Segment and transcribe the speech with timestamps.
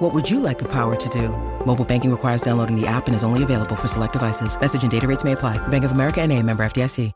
[0.00, 1.28] What would you like the power to do?
[1.66, 4.58] Mobile banking requires downloading the app and is only available for select devices.
[4.58, 5.58] Message and data rates may apply.
[5.68, 7.12] Bank of America and a member FDIC.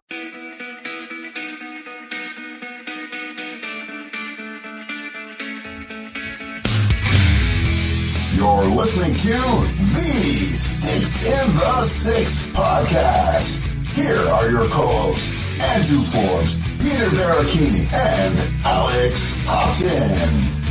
[8.36, 9.38] You're listening to
[9.72, 10.12] the
[10.52, 13.66] Sticks in the Six podcast.
[13.96, 15.32] Here are your co-hosts,
[15.74, 20.63] Andrew Forbes, Peter Baracchini, and Alex Hobson.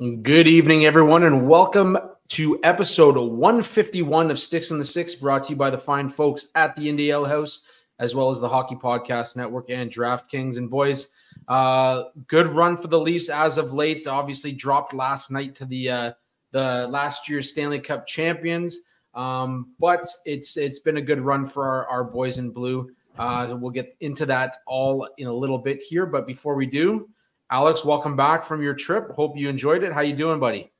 [0.00, 5.50] Good evening, everyone, and welcome to episode 151 of Sticks in the Six, brought to
[5.50, 7.64] you by the fine folks at the Ale House,
[7.98, 10.56] as well as the Hockey Podcast Network and DraftKings.
[10.56, 11.12] And boys,
[11.48, 14.06] uh, good run for the Leafs as of late.
[14.06, 16.12] Obviously, dropped last night to the uh,
[16.52, 18.78] the last year's Stanley Cup champions,
[19.12, 22.88] um, but it's it's been a good run for our, our boys in blue.
[23.18, 27.06] Uh, we'll get into that all in a little bit here, but before we do.
[27.52, 29.10] Alex, welcome back from your trip.
[29.10, 29.92] Hope you enjoyed it.
[29.92, 30.70] How you doing, buddy?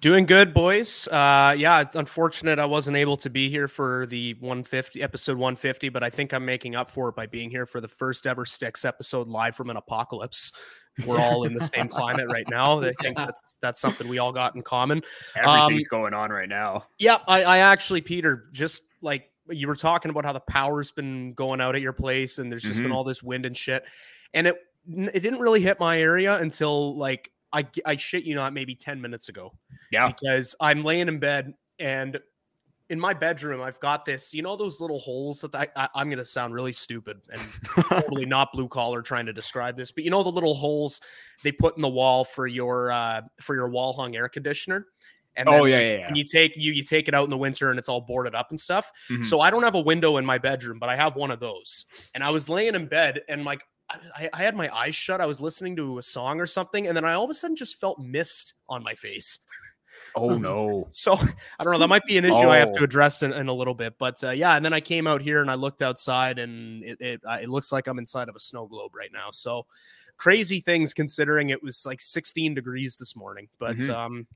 [0.00, 1.08] Doing good, boys.
[1.08, 6.02] Uh, yeah, unfortunate I wasn't able to be here for the 150 episode 150, but
[6.02, 8.84] I think I'm making up for it by being here for the first ever Sticks
[8.84, 10.52] episode live from an apocalypse.
[11.06, 12.80] We're all in the same climate right now.
[12.80, 15.02] I think that's that's something we all got in common.
[15.34, 16.84] Everything's um, going on right now.
[16.98, 21.32] Yeah, I, I actually, Peter, just like you were talking about how the power's been
[21.32, 22.84] going out at your place, and there's just mm-hmm.
[22.84, 23.84] been all this wind and shit,
[24.34, 24.56] and it
[24.96, 29.00] it didn't really hit my area until like I, I shit you not, maybe 10
[29.00, 29.52] minutes ago.
[29.90, 30.08] Yeah.
[30.08, 32.18] Because I'm laying in bed and
[32.88, 36.08] in my bedroom, I've got this, you know, those little holes that I, I, am
[36.08, 37.40] going to sound really stupid and
[37.88, 41.00] totally not blue collar trying to describe this, but you know, the little holes
[41.44, 44.86] they put in the wall for your, uh, for your wall hung air conditioner.
[45.36, 46.10] And oh yeah, yeah, yeah.
[46.12, 48.50] you take you you take it out in the winter and it's all boarded up
[48.50, 48.90] and stuff.
[49.08, 49.22] Mm-hmm.
[49.22, 51.86] So I don't have a window in my bedroom, but I have one of those.
[52.14, 53.62] And I was laying in bed and like
[54.16, 55.20] I, I, had my eyes shut.
[55.20, 57.56] I was listening to a song or something, and then I all of a sudden
[57.56, 59.40] just felt mist on my face.
[60.14, 60.88] Oh no!
[60.90, 61.14] So
[61.58, 61.78] I don't know.
[61.78, 62.50] That might be an issue oh.
[62.50, 62.84] I have to oh.
[62.84, 63.94] address in, in a little bit.
[63.98, 67.00] But uh, yeah, and then I came out here and I looked outside, and it,
[67.00, 69.28] it, uh, it looks like I'm inside of a snow globe right now.
[69.30, 69.66] So
[70.16, 73.48] crazy things considering it was like 16 degrees this morning.
[73.58, 73.92] But mm-hmm.
[73.92, 74.26] um,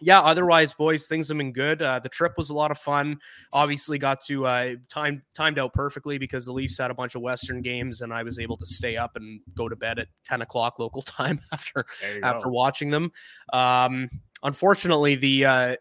[0.00, 1.82] yeah, otherwise, boys, things have been good.
[1.82, 3.18] Uh, the trip was a lot of fun.
[3.52, 7.22] Obviously, got to uh, time timed out perfectly because the Leafs had a bunch of
[7.22, 10.42] Western games, and I was able to stay up and go to bed at ten
[10.42, 11.84] o'clock local time after
[12.22, 12.52] after go.
[12.52, 13.10] watching them.
[13.52, 14.08] Um,
[14.42, 15.76] unfortunately, the uh,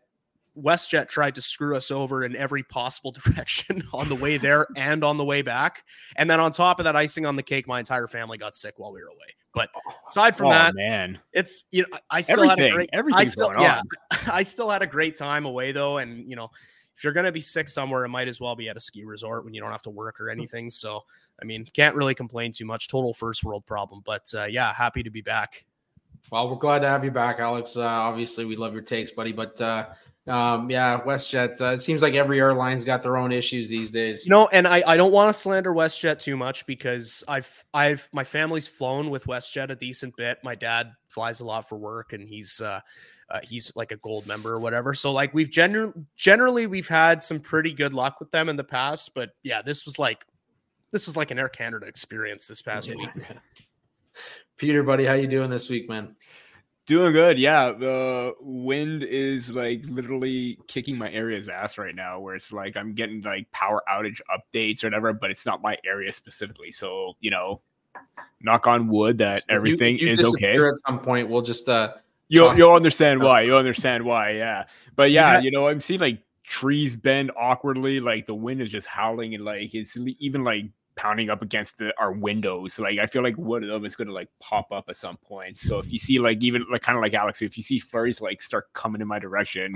[0.57, 5.03] WestJet tried to screw us over in every possible direction on the way there and
[5.03, 5.83] on the way back.
[6.15, 8.75] And then on top of that, icing on the cake, my entire family got sick
[8.77, 9.35] while we were away.
[9.53, 9.69] But
[10.07, 12.59] aside from oh, that, man, it's you know I still Everything.
[12.59, 14.17] had a great everything's I still, going yeah, on.
[14.31, 16.51] I still had a great time away though, and you know
[16.95, 19.45] if you're gonna be sick somewhere, it might as well be at a ski resort
[19.45, 20.69] when you don't have to work or anything.
[20.69, 21.03] So
[21.41, 22.87] I mean, can't really complain too much.
[22.87, 25.65] Total first world problem, but uh, yeah, happy to be back.
[26.31, 27.77] Well, we're glad to have you back, Alex.
[27.77, 29.31] Uh, obviously, we love your takes, buddy.
[29.31, 29.85] But uh,
[30.27, 31.61] um, yeah, WestJet.
[31.61, 34.25] Uh, it seems like every airline's got their own issues these days.
[34.25, 38.09] You know, and I, I don't want to slander WestJet too much because I've I've
[38.11, 40.39] my family's flown with WestJet a decent bit.
[40.43, 42.81] My dad flies a lot for work, and he's uh,
[43.29, 44.93] uh he's like a gold member or whatever.
[44.93, 48.65] So like we've generally generally we've had some pretty good luck with them in the
[48.65, 50.25] past, but yeah, this was like
[50.91, 52.95] this was like an Air Canada experience this past yeah.
[52.95, 53.09] week.
[54.57, 56.15] Peter, buddy, how you doing this week, man?
[56.87, 57.73] Doing good, yeah.
[57.73, 62.93] The wind is like literally kicking my area's ass right now, where it's like I'm
[62.93, 66.71] getting like power outage updates or whatever, but it's not my area specifically.
[66.71, 67.59] So you know,
[68.39, 70.55] knock on wood that everything you, you is okay.
[70.55, 71.95] At some point, we'll just uh,
[72.29, 73.41] you'll you'll understand why.
[73.41, 74.63] You'll understand why, yeah.
[74.95, 75.39] But yeah, yeah.
[75.41, 79.43] you know, I'm seeing like trees bend awkwardly, like the wind is just howling, and
[79.43, 80.63] like it's even like
[80.97, 82.77] pounding up against the, our windows.
[82.79, 85.15] Like I feel like one of them is going to like pop up at some
[85.17, 85.57] point.
[85.57, 88.19] So if you see like even like kind of like Alex, if you see flurries
[88.19, 89.73] like start coming in my direction,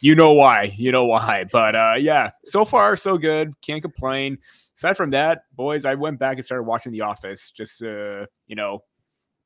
[0.00, 0.74] you know why.
[0.76, 1.46] You know why.
[1.50, 3.52] But uh yeah, so far so good.
[3.62, 4.36] Can't complain.
[4.76, 8.56] Aside from that, boys, I went back and started watching The Office just uh you
[8.56, 8.82] know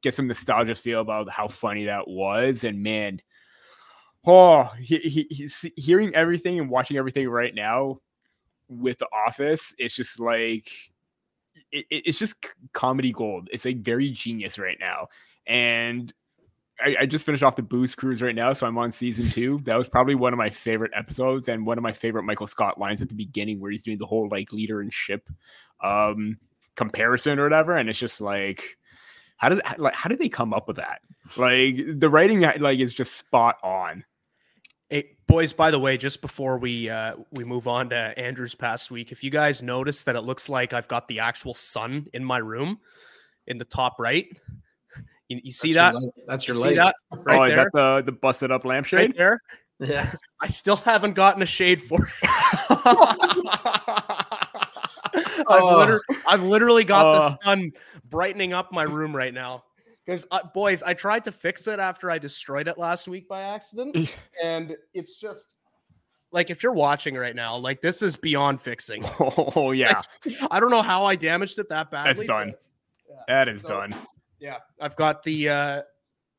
[0.02, 2.64] get some nostalgia feel about how funny that was.
[2.64, 3.20] And man,
[4.26, 7.99] oh, he, he, he's hearing everything and watching everything right now
[8.69, 9.75] with The Office.
[9.78, 10.70] It's just like
[11.73, 12.35] it, it's just
[12.73, 13.49] comedy gold.
[13.52, 15.08] It's like very genius right now.
[15.47, 16.12] And
[16.82, 19.58] I, I, just finished off the booze cruise right now, so I'm on season two.
[19.64, 22.79] That was probably one of my favorite episodes and one of my favorite Michael Scott
[22.79, 25.29] lines at the beginning where he's doing the whole like leader and ship
[25.82, 26.38] um
[26.76, 27.76] comparison or whatever.
[27.76, 28.79] And it's just like
[29.37, 31.00] how does like how did they come up with that?
[31.37, 34.05] Like the writing like is just spot on.
[34.90, 38.90] Hey, boys, by the way, just before we uh, we move on to Andrew's past
[38.90, 42.25] week, if you guys notice that it looks like I've got the actual sun in
[42.25, 42.81] my room
[43.46, 44.26] in the top right,
[45.28, 46.02] you, you see That's that?
[46.02, 46.69] Your, that's your You light.
[46.70, 46.94] see that
[47.25, 47.64] right oh, is there?
[47.64, 49.14] that the the busted up right lampshade?
[49.16, 49.40] there.
[49.78, 50.12] Yeah.
[50.42, 52.12] I still haven't gotten a shade for it.
[55.48, 55.76] I've, Oh.
[55.78, 57.14] literally, I've literally got Oh.
[57.14, 57.72] the sun
[58.10, 59.64] brightening up my room right now.
[60.11, 63.43] Because, uh, boys, I tried to fix it after I destroyed it last week by
[63.43, 64.17] accident.
[64.43, 65.57] and it's just
[66.33, 69.05] like, if you're watching right now, like, this is beyond fixing.
[69.21, 70.03] Oh yeah,
[70.51, 72.12] I don't know how I damaged it that badly.
[72.15, 72.55] that's done.
[73.09, 73.95] but That is So- done.
[74.41, 74.57] Yeah.
[74.81, 75.83] I've got the uh,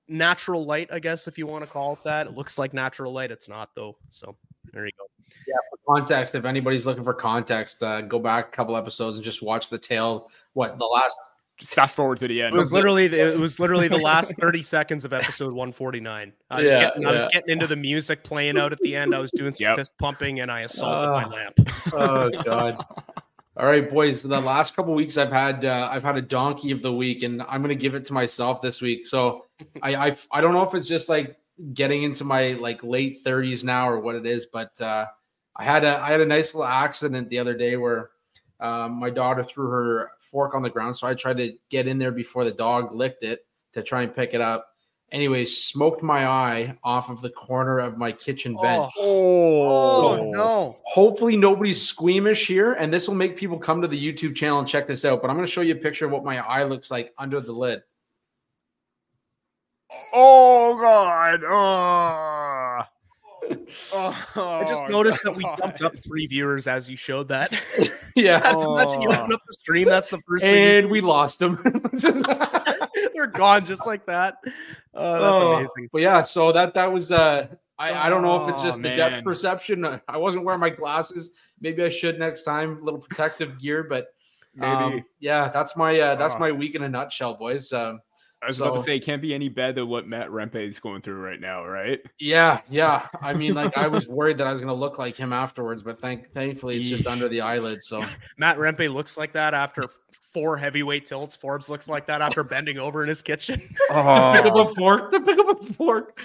[0.09, 2.27] natural light, I guess, if you want to call it that.
[2.27, 3.31] It looks like natural light.
[3.31, 3.95] It's not, though.
[4.09, 4.35] So
[4.73, 5.05] there you go.
[5.47, 6.35] Yeah, for context.
[6.35, 9.77] If anybody's looking for context, uh, go back a couple episodes and just watch the
[9.77, 10.29] tail.
[10.53, 11.15] What the last?
[11.61, 12.53] Just fast forward to the end.
[12.55, 16.33] It was literally the, it was literally the last 30 seconds of episode 149.
[16.49, 19.13] I was, Yeah, getting, I was getting into the music playing out at the end.
[19.13, 19.77] I was doing some Yep.
[19.77, 21.27] fist pumping and I assaulted my Ah.
[21.27, 21.59] lamp.
[21.93, 22.83] Oh God.
[23.57, 24.23] All right, boys.
[24.23, 27.41] The last couple weeks, I've had uh, I've had a donkey of the week, and
[27.43, 29.05] I'm gonna give it to myself this week.
[29.05, 29.45] So
[29.83, 31.37] I I, I don't know if it's just like
[31.73, 35.05] getting into my like late 30s now or what it is, but uh,
[35.57, 38.10] I had a I had a nice little accident the other day where
[38.61, 41.97] um, my daughter threw her fork on the ground, so I tried to get in
[41.97, 44.67] there before the dog licked it to try and pick it up.
[45.11, 48.93] Anyways, smoked my eye off of the corner of my kitchen bench.
[48.97, 50.77] Oh, Oh, no.
[50.83, 54.67] Hopefully nobody's squeamish here, and this will make people come to the YouTube channel and
[54.67, 55.21] check this out.
[55.21, 57.41] But I'm going to show you a picture of what my eye looks like under
[57.41, 57.81] the lid.
[60.13, 61.41] Oh god.
[61.43, 62.70] Oh.
[63.93, 67.51] Oh, I just noticed that we jumped up three viewers as you showed that.
[68.15, 69.15] yeah, Imagine you Oh.
[69.21, 69.87] open up the stream.
[69.87, 70.83] That's the first thing.
[70.83, 71.59] and we lost them.
[73.13, 74.35] They're gone just like that.
[74.93, 75.89] Oh, that's Oh, amazing.
[75.91, 77.11] But yeah, so that that was.
[77.11, 77.47] uh
[77.79, 78.97] I, I don't know if it's Oh, just the man.
[78.97, 79.83] depth perception.
[80.07, 81.31] I wasn't wearing my glasses.
[81.61, 82.77] Maybe I should next time.
[82.79, 84.09] A little protective gear, but
[84.53, 84.71] Maybe.
[84.71, 86.39] um, yeah, that's my uh, that's Oh.
[86.39, 87.73] my week in a nutshell, boys.
[87.73, 87.99] Um,
[88.43, 90.79] I was about to say it can't be any better than what Matt Rempe is
[90.79, 91.99] going through right now, right?
[92.19, 93.07] Yeah, yeah.
[93.21, 95.99] I mean, like I was worried that I was gonna look like him afterwards, but
[95.99, 97.83] thank thankfully it's just under the eyelid.
[97.83, 98.01] So
[98.37, 99.87] Matt Rempe looks like that after
[100.33, 101.35] four heavyweight tilts.
[101.35, 103.59] Forbes looks like that after bending over in his kitchen.
[103.89, 104.73] to pick up a oh.
[104.75, 106.19] fork, to pick up a fork.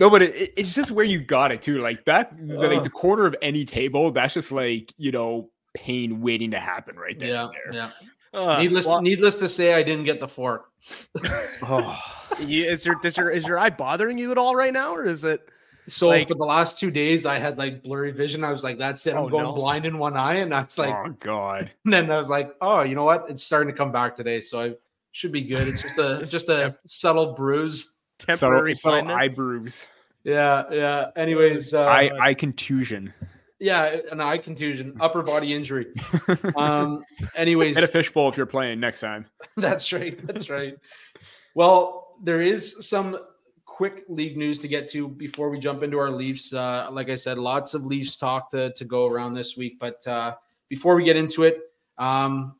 [0.00, 1.78] No, but it, it- it's just where you got it too.
[1.80, 6.20] Like that, the- like the corner of any table, that's just like you know pain
[6.20, 7.28] waiting to happen right there.
[7.28, 7.74] yeah, there.
[7.74, 7.90] yeah.
[8.36, 10.70] Uh, Needless, well, needless to say, I didn't get the fork.
[11.68, 11.98] Oh,
[12.38, 15.24] is your does your is your eye bothering you at all right now, or is
[15.24, 15.48] it?
[15.88, 18.44] So Like- for the last two days, I had like blurry vision.
[18.44, 19.14] I was like, "That's it.
[19.14, 19.52] I'm Oh, going no.
[19.54, 21.70] blind in one eye," and I was like, oh God.
[21.84, 23.26] and then I was like, "Oh, you know what?
[23.30, 24.74] It's starting to come back today, so I
[25.12, 25.66] should be good.
[25.66, 29.86] It's just a, it's just a Temp- subtle bruise." Temporary subtle, subtle eye bruise,
[30.24, 31.06] Yeah, yeah.
[31.16, 33.12] Anyways, uh, eye eye contusion.
[33.58, 35.86] Yeah, an eye contusion, upper body injury.
[36.56, 37.04] Um.
[37.36, 39.26] Anyways, Hit a fishbowl if you're playing next time.
[39.56, 40.16] That's right.
[40.18, 40.76] That's right.
[41.54, 43.18] Well, there is some
[43.64, 46.52] quick league news to get to before we jump into our Leafs.
[46.52, 49.78] Uh, like I said, lots of Leafs talk to, to go around this week.
[49.78, 50.36] But uh,
[50.68, 51.60] before we get into it,
[51.98, 52.54] um,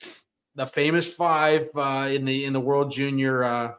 [0.54, 3.72] the famous five uh, in the in the World Junior uh,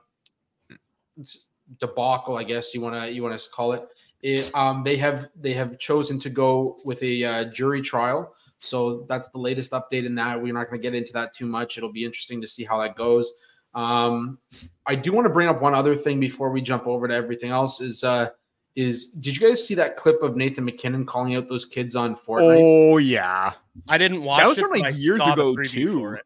[1.80, 3.88] debacle, I guess you want to you want to call it.
[4.22, 8.34] It um, they have they have chosen to go with a uh, jury trial.
[8.60, 10.42] So that's the latest update in that.
[10.42, 11.78] We're not going to get into that too much.
[11.78, 13.32] It'll be interesting to see how that goes.
[13.76, 14.40] Um,
[14.88, 17.52] I do want to bring up one other thing before we jump over to everything
[17.52, 17.80] else.
[17.82, 18.30] Is uh,
[18.76, 22.16] is did you guys see that clip of Nathan MacKinnon calling out those kids on
[22.16, 22.60] Fortnite?
[22.60, 23.54] Oh yeah,
[23.88, 24.42] I didn't watch.
[24.42, 26.18] That was it, from, but like, years ago, too.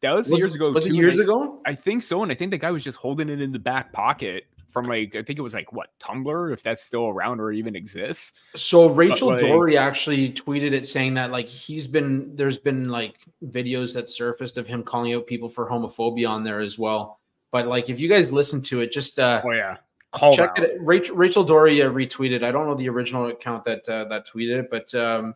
[0.00, 0.72] that was, was years it, ago.
[0.72, 1.60] Was it years like- ago?
[1.64, 3.92] I think so, and I think the guy was just holding it in the back
[3.92, 7.50] pocket from like I think it was like what Tumblr, if that's still around or
[7.52, 8.34] even exists.
[8.54, 13.16] So Rachel like- Doerrie actually tweeted it saying that like he's been there's been like
[13.46, 17.18] videos that surfaced of him calling out people for homophobia on there as well.
[17.50, 19.78] But like if you guys listen to it, just uh Oh yeah,
[20.10, 20.64] call check out.
[20.64, 20.76] it.
[20.80, 22.42] Rachel, Rachel Doerrie uh, retweeted.
[22.44, 25.34] I don't know the original account that uh, that tweeted it, but um,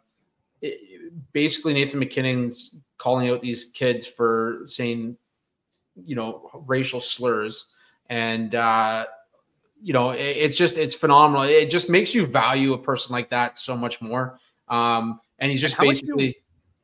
[0.60, 0.78] it,
[1.32, 5.16] basically Nathan MacKinnon's calling out these kids for saying,
[6.04, 7.68] you know, racial slurs,
[8.08, 9.06] and uh,
[9.82, 11.42] you know, it, it's just it's phenomenal.
[11.42, 14.38] It just makes you value a person like that so much more.
[14.68, 16.36] Um, and he's just how basically.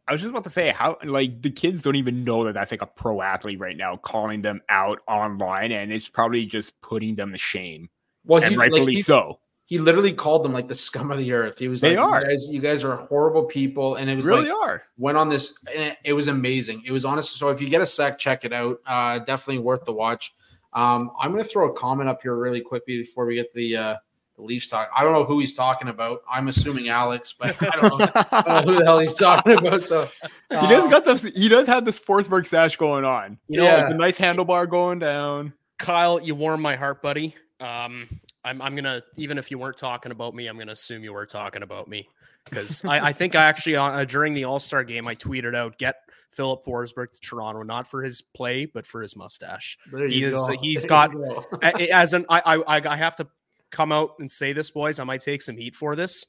[0.07, 2.71] I was just about to say how like the kids don't even know that that's
[2.71, 7.15] like a pro athlete right now calling them out online, and it's probably just putting
[7.15, 7.91] them to shame.
[8.25, 9.39] Well, and he, rightfully like, he, so.
[9.67, 11.59] he literally called them like the scum of the earth.
[11.59, 12.21] He was They like, are.
[12.23, 14.83] You guys, you guys are horrible people, and it was really like are.
[14.97, 15.63] went on this.
[15.75, 16.83] and It was amazing.
[16.87, 17.37] It was honest.
[17.37, 18.79] So if you get a sec, check it out.
[18.87, 20.35] Uh, definitely worth the watch.
[20.73, 23.77] Um, I'm going to throw a comment up here really quickly before we get the
[23.77, 23.97] uh,
[24.37, 24.91] the Leafs talk.
[24.97, 26.23] I don't know who he's talking about.
[26.31, 29.59] I'm assuming Alex, but I don't know, I don't know who the hell he's talking
[29.59, 29.85] about.
[29.85, 30.09] So
[30.51, 33.39] He does uh, got the he does have this Forsberg sash going on.
[33.49, 33.83] You know, Yeah.
[33.85, 35.53] Like a nice handlebar going down.
[35.79, 37.35] Kyle, you warm my heart, buddy.
[37.61, 38.09] Um,
[38.45, 41.27] I'm, I'm gonna even if you weren't talking about me, I'm gonna assume you were
[41.27, 42.09] talking about me
[42.51, 45.79] because I, I think I actually uh, during the All Star game I tweeted out
[45.79, 45.97] get
[46.33, 49.79] Filip Forsberg to Toronto not for his play but for his mustache.
[49.93, 50.57] there He you is- go.
[50.61, 51.69] he's There got- you go.
[51.93, 53.27] As an I, I I- I have to
[53.71, 54.99] come out and say this, boys.
[54.99, 56.25] I might take some heat for this.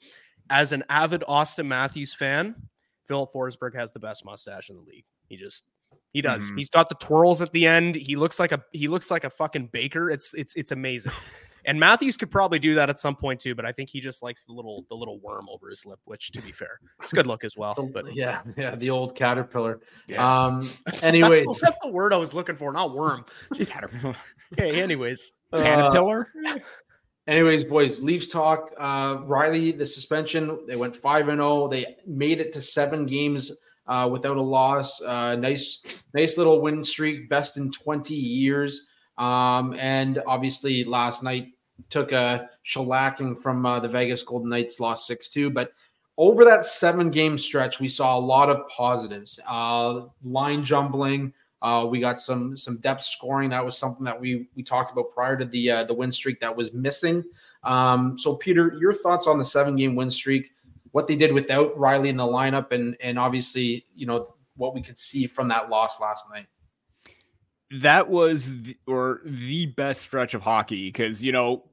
[0.50, 2.56] As an avid Auston Matthews fan,
[3.08, 5.06] Filip Forsberg has the best mustache in the league.
[5.28, 5.64] He just
[6.12, 6.50] he does.
[6.50, 6.58] Mhm.
[6.58, 7.96] He's got the twirls at the end.
[7.96, 10.10] He looks like a he looks like a fucking baker.
[10.10, 11.14] It's it's it's amazing.
[11.70, 14.24] And Matthews could probably do that at some point too, but I think he just
[14.24, 17.16] likes the little the little worm over his lip, which to be fair, it's a
[17.16, 17.76] good look as well.
[17.94, 19.80] But yeah, yeah, the old caterpillar.
[20.08, 20.46] Yeah.
[20.46, 23.24] Um, that's, anyways, the, that's the word I was looking for, not worm.
[24.52, 25.34] Okay, anyways.
[25.54, 26.34] uh, Caterpillar.
[27.28, 28.72] Anyways, boys, Leafs talk.
[28.80, 31.68] Uh, Rielly, the suspension, they went 5 and 0.
[31.68, 33.52] They made it to seven games
[33.86, 35.00] uh, without a loss.
[35.04, 35.84] Uh, nice,
[36.16, 38.88] nice little win streak, best in 20 years.
[39.20, 41.50] Um, and obviously, last night
[41.90, 45.50] took a shellacking from uh, the Vegas Golden Knights, lost 6 2.
[45.50, 45.72] But
[46.18, 49.40] over that seven game stretch, we saw a lot of positives.
[49.48, 51.34] Uh, line jumbling.
[51.62, 53.50] Uh, we got some some depth scoring.
[53.50, 56.40] That was something that we we talked about prior to the uh, the win streak
[56.42, 57.24] that was missing.
[57.64, 60.52] Um, so, Peter, your thoughts on the seven game win streak?
[60.92, 64.82] What they did without Rielly in the lineup, and and obviously, you know what we
[64.82, 66.48] could see from that loss last night.
[67.72, 71.64] That was the, or the best stretch of hockey because you know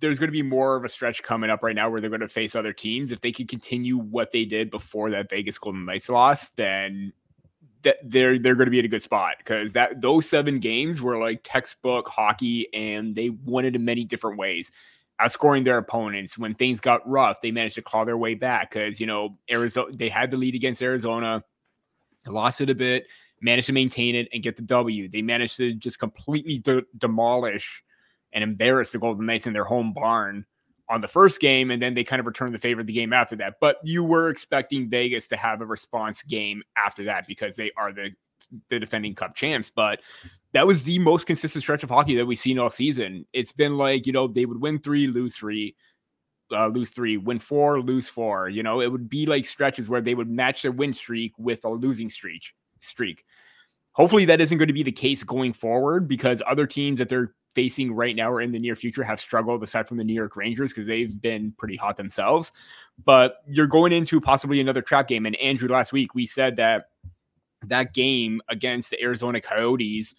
[0.00, 2.20] there's going to be more of a stretch coming up right now where they're going
[2.20, 3.12] to face other teams.
[3.12, 7.12] If they can continue what they did before that Vegas Golden Knights loss then
[7.82, 11.00] that they're they're going to be in a good spot because that those seven games
[11.00, 14.70] were like textbook hockey and they won it in many different ways.
[15.20, 19.00] Outscoring their opponents when things got rough they managed to claw their way back because
[19.00, 21.44] you know Arizona they had the lead against Arizona
[22.26, 23.06] lost it a bit
[23.40, 25.08] managed to maintain it and get the W.
[25.08, 27.82] They managed to just completely de- demolish
[28.32, 30.44] and embarrass the Golden Knights in their home barn
[30.90, 33.12] on the first game, and then they kind of returned the favor of the game
[33.12, 33.54] after that.
[33.60, 37.92] But you were expecting Vegas to have a response game after that because they are
[37.92, 38.10] the
[38.68, 39.70] the defending Cup champs.
[39.70, 40.00] But
[40.52, 43.24] that was the most consistent stretch of hockey that we've seen all season.
[43.32, 45.76] It's been like you know they would win three, lose three.
[46.52, 48.48] Uh, lose three, win four, lose four.
[48.48, 51.64] You know, it would be like stretches where they would match their win streak with
[51.64, 52.42] a losing streak.
[52.80, 53.24] Streak.
[54.00, 57.34] Hopefully, that isn't going to be the case going forward because other teams that they're
[57.54, 60.36] facing right now or in the near future have struggled aside from the New York
[60.36, 62.50] Rangers because they've been pretty hot themselves.
[63.04, 65.26] But you're going into possibly another trap game.
[65.26, 66.86] And Andrew, last week we said that
[67.66, 70.14] that game against the Arizona Coyotes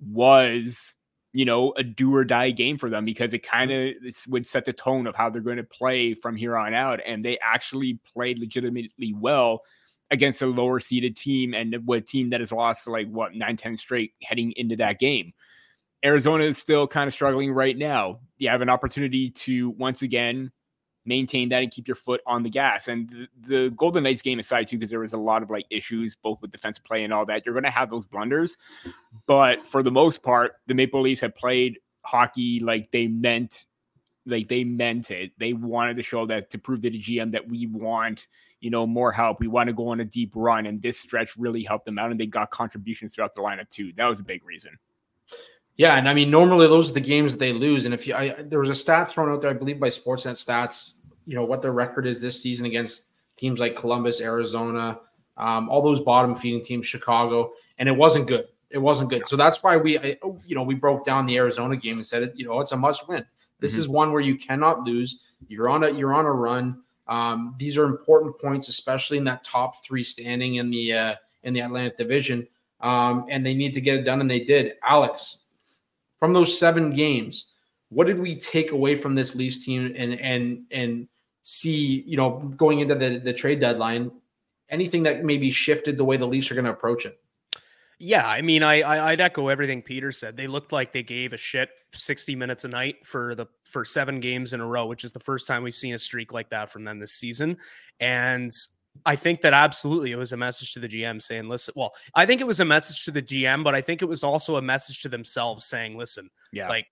[0.00, 0.94] was,
[1.34, 3.92] you know, a do or die game for them because it kind of
[4.28, 7.00] would set the tone of how they're going to play from here on out.
[7.04, 9.60] And they actually played legitimately well
[10.10, 13.76] against a lower seeded team and a team that has lost like what nine ten
[13.76, 15.32] straight heading into that game.
[16.04, 18.20] Arizona is still kind of struggling right now.
[18.38, 20.52] You have an opportunity to once again
[21.06, 22.88] maintain that and keep your foot on the gas.
[22.88, 26.14] And the, Golden Knights game aside too, because there was a lot of like issues
[26.14, 27.46] both with defensive play and all that.
[27.46, 28.58] You're going to have those blunders,
[29.26, 33.66] but for the most part, the Maple Leafs have played hockey like they meant,
[34.26, 35.32] like they meant it.
[35.38, 38.26] They wanted to show that to prove to the GM that we want,
[38.60, 39.40] you know, more help.
[39.40, 42.10] We want to go on a deep run, and this stretch really helped them out,
[42.10, 43.92] and they got contributions throughout the lineup too.
[43.96, 44.78] That was a big reason.
[45.76, 47.84] Yeah, and I mean, normally those are the games that they lose.
[47.84, 50.32] And if you, I, there was a stat thrown out there, I believe by Sportsnet
[50.42, 50.94] Stats,
[51.26, 54.98] you know what their record is this season against teams like Columbus, Arizona,
[55.36, 58.46] um, all those bottom feeding teams, Chicago, and it wasn't good.
[58.70, 59.28] It wasn't good.
[59.28, 62.22] So that's why we, I, you know, we broke down the Arizona game and said
[62.22, 62.32] it.
[62.36, 63.24] You know, it's a must win.
[63.60, 63.78] This Mhm.
[63.78, 65.22] is one where you cannot lose.
[65.48, 66.82] You're on a, you're on a run.
[67.08, 71.54] Um, these are important points, especially in that top three standing in the uh, in
[71.54, 72.46] the Atlantic Division.
[72.80, 74.74] Um, and they need to get it done, and they did.
[74.86, 75.44] Alex,
[76.18, 77.52] from those seven games,
[77.88, 81.08] what did we take away from this Leafs team and and and
[81.42, 84.10] see, you know, going into the, the trade deadline,
[84.68, 87.20] anything that maybe shifted the way the Leafs are going to approach it?
[87.98, 90.36] Yeah, I mean, I, I I'd echo everything Peter said.
[90.36, 94.20] They looked like they gave a shit sixty minutes a night for the for seven
[94.20, 96.68] games in a row, which is the first time we've seen a streak like that
[96.70, 97.56] from them this season.
[97.98, 98.50] And
[99.06, 102.26] I think that absolutely it was a message to the GM saying, "Listen." Well, I
[102.26, 104.62] think it was a message to the GM, but I think it was also a
[104.62, 106.68] message to themselves saying, "Listen, Yeah.
[106.68, 106.86] like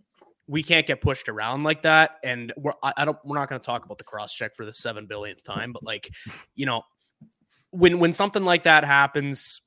[0.46, 2.18] we can't get pushed around like that.
[2.22, 4.64] And we're I, I don't we're not going to talk about the cross check for
[4.64, 6.10] the seven billionth time, but like
[6.54, 6.82] you know
[7.70, 9.60] when when something like that happens,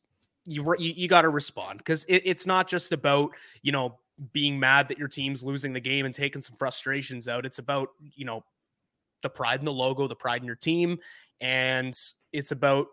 [0.47, 3.99] you you, you got to respond because it, it's not just about you know
[4.33, 7.45] being mad that your team's losing the game and taking some frustrations out.
[7.45, 8.43] It's about you know
[9.21, 10.97] the pride in the logo, the pride in your team,
[11.41, 11.93] and
[12.31, 12.87] it's about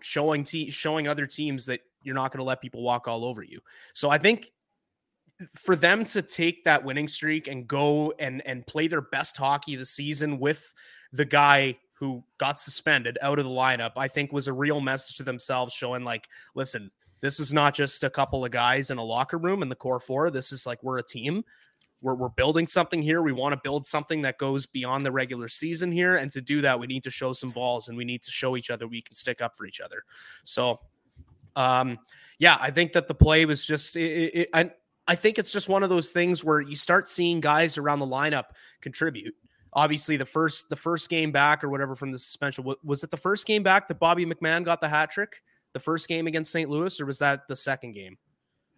[0.00, 3.42] showing te- showing other teams that you're not going to let people walk all over
[3.42, 3.60] you.
[3.92, 4.50] So I think
[5.52, 9.74] for them to take that winning streak and go and and play their best hockey
[9.74, 10.72] the season with
[11.12, 15.16] the guy who got suspended out of the lineup, I think was a real message
[15.16, 19.02] to themselves, showing like, listen, this is not just a couple of guys in a
[19.02, 20.30] locker room in the core four.
[20.30, 21.44] This is like we're a team.
[22.02, 23.22] We're, we're building something here.
[23.22, 26.16] We want to build something that goes beyond the regular season here.
[26.16, 28.56] And to do that, we need to show some balls and we need to show
[28.56, 30.04] each other we can stick up for each other.
[30.42, 30.80] So,
[31.56, 31.98] um,
[32.38, 34.70] yeah, I think that the play was just, it, it, I,
[35.06, 38.06] I think it's just one of those things where you start seeing guys around the
[38.06, 38.46] lineup
[38.82, 39.34] contribute.
[39.74, 43.16] Obviously, the first the first game back or whatever from the suspension was it the
[43.16, 45.42] first game back that Bobby McMann got the hat trick?
[45.72, 46.70] The first game against St.
[46.70, 48.16] Louis, or was that the second game?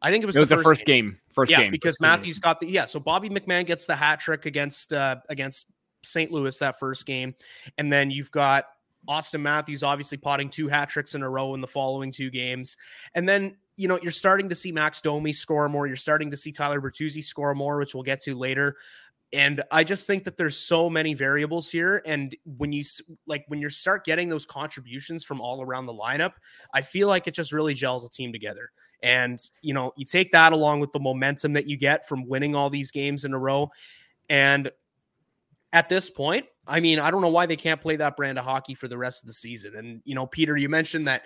[0.02, 1.10] I think it was, it was the, the, first, game.
[1.10, 1.18] game.
[1.30, 1.70] First yeah, game.
[1.70, 2.48] because first Matthews game.
[2.48, 2.84] got the yeah.
[2.84, 5.72] So Bobby McMann gets the hat trick against uh against
[6.02, 6.30] St.
[6.30, 7.34] Louis that first game,
[7.78, 8.66] and then you've got
[9.08, 12.76] Austin Matthews obviously potting two hat tricks in a row in the following two games,
[13.14, 15.86] and then you know you're starting to see Max Domi score more.
[15.86, 18.76] You're starting to see Tyler Bertuzzi score more, which we'll get to later.
[19.32, 22.00] And I just think that there's so many variables here.
[22.06, 22.82] And when you
[23.26, 26.32] like when you start getting those contributions from all around the lineup,
[26.72, 28.70] I feel like it just really gels a team together.
[29.02, 32.54] And you know, you take that along with the momentum that you get from winning
[32.54, 33.70] all these games in a row.
[34.28, 34.70] And
[35.72, 38.44] at this point, I mean, I don't know why they can't play that brand of
[38.44, 39.76] hockey for the rest of the season.
[39.76, 41.22] And you know, Peter, you mentioned that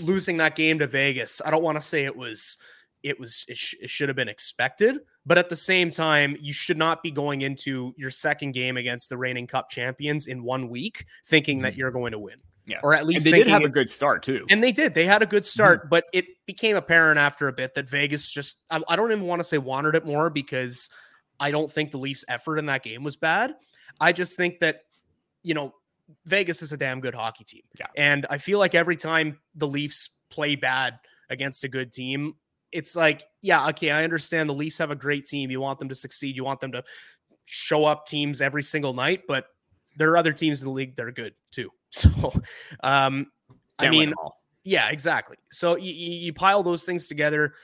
[0.00, 1.42] losing that game to Vegas.
[1.44, 2.58] I don't want to say it was
[3.02, 6.52] it was it, sh- it should have been expected, but at the same time, you
[6.52, 10.68] should not be going into your second game against the reigning Cup champions in one
[10.68, 11.64] week thinking mm-hmm.
[11.64, 12.36] that you're going to win.
[12.66, 14.46] Yeah, or at least and they did have it, a good start too.
[14.48, 14.94] And they did.
[14.94, 15.88] They had a good start, mm-hmm.
[15.90, 19.40] but it became apparent after a bit that Vegas just I, I don't even want
[19.40, 20.88] to say wanted it more because
[21.38, 23.54] I don't think the Leafs' effort in that game was bad.
[24.00, 24.84] I just think that
[25.42, 25.74] you know
[26.26, 27.62] Vegas is a damn good hockey team.
[27.78, 27.86] Yeah.
[27.96, 30.98] And I feel like every time the Leafs play bad
[31.30, 32.34] against a good team,
[32.74, 35.50] it's like, yeah, okay, I understand the Leafs have a great team.
[35.50, 36.34] You want them to succeed.
[36.34, 36.82] You want them to
[37.44, 39.46] show up teams every single night, but
[39.96, 41.70] there are other teams in the league that are good too.
[41.94, 42.32] So,
[42.82, 43.30] um,
[43.78, 44.12] I mean,
[44.64, 45.36] yeah, exactly.
[45.52, 47.54] So you, you pile those things together.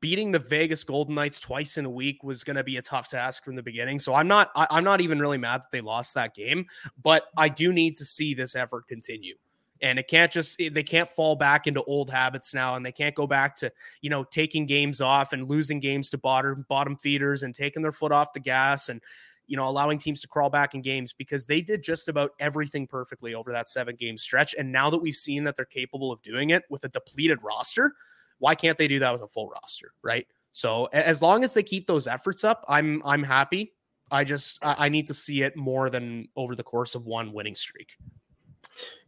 [0.00, 3.08] Beating the Vegas Golden Knights twice in a week was going to be a tough
[3.08, 3.98] task from the beginning.
[3.98, 6.66] So I'm not, I, I'm not even really mad that they lost that game,
[7.02, 9.36] but I do need to see this effort continue
[9.82, 13.14] and it can't just they can't fall back into old habits now and they can't
[13.14, 17.42] go back to you know taking games off and losing games to bottom bottom feeders
[17.42, 19.00] and taking their foot off the gas and
[19.46, 22.86] you know allowing teams to crawl back in games because they did just about everything
[22.86, 24.54] perfectly over that seven game stretch.
[24.58, 27.94] And now that we've seen that they're capable of doing it with a depleted roster
[28.38, 30.26] why can't they do that with a full roster right?
[30.52, 33.72] So as long as they keep those efforts up i'm i'm happy.
[34.12, 37.54] I just i need to see it more than over the course of one winning
[37.54, 37.96] streak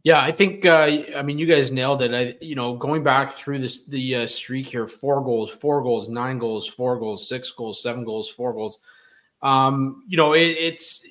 [0.03, 2.13] yeah, I think uh, I mean you guys nailed it.
[2.13, 6.09] I you know going back through this the uh, streak here: four goals, four goals,
[6.09, 8.79] nine goals, four goals, six goals, seven goals, four goals.
[9.41, 11.07] Um, you know it, it's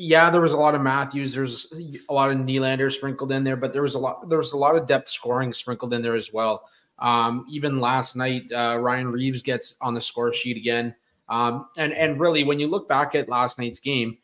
[0.00, 1.34] yeah, there was a lot of Matthews.
[1.34, 1.72] There's
[2.08, 4.56] a lot of Nylander sprinkled in there, but there was a lot there was a
[4.56, 6.68] lot of depth scoring sprinkled in there as well.
[7.00, 10.94] Um, even last night, uh, Ryan Reaves gets on the score sheet again.
[11.28, 14.18] Um, and and really, when you look back at last night's game,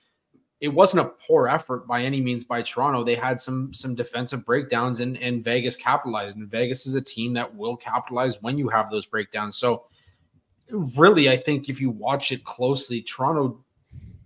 [0.61, 3.05] it wasn't a poor effort by any means by Toronto.
[3.05, 6.37] They had some some defensive breakdowns and and Vegas capitalized.
[6.37, 9.57] And Vegas is a team that will capitalize when you have those breakdowns.
[9.59, 9.85] So
[10.71, 13.62] really, I think if you watch it closely, Toronto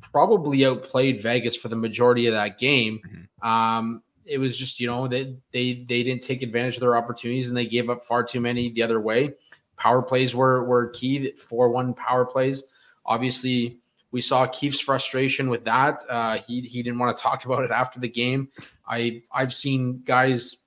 [0.01, 3.01] probably outplayed Vegas for the majority of that game.
[3.07, 3.49] Mm-hmm.
[3.49, 7.49] Um, it was just you know they they they didn't take advantage of their opportunities
[7.49, 9.33] and they gave up far too many the other way.
[9.77, 11.33] Power plays were were key.
[11.33, 12.65] Four one power plays.
[13.07, 13.79] Obviously,
[14.11, 16.03] we saw Keefe's frustration with that.
[16.09, 18.49] Uh, he he didn't want to talk about it after the game.
[18.87, 20.59] I I've seen guys,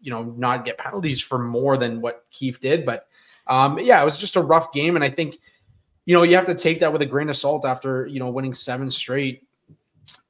[0.00, 3.06] you know, not get penalties for more than what Keefe did, but
[3.46, 5.38] um, yeah, it was just a rough game, and I think
[6.04, 8.30] you know you have to take that with a grain of salt after you know
[8.30, 9.46] winning seven straight.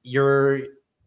[0.02, 0.58] You're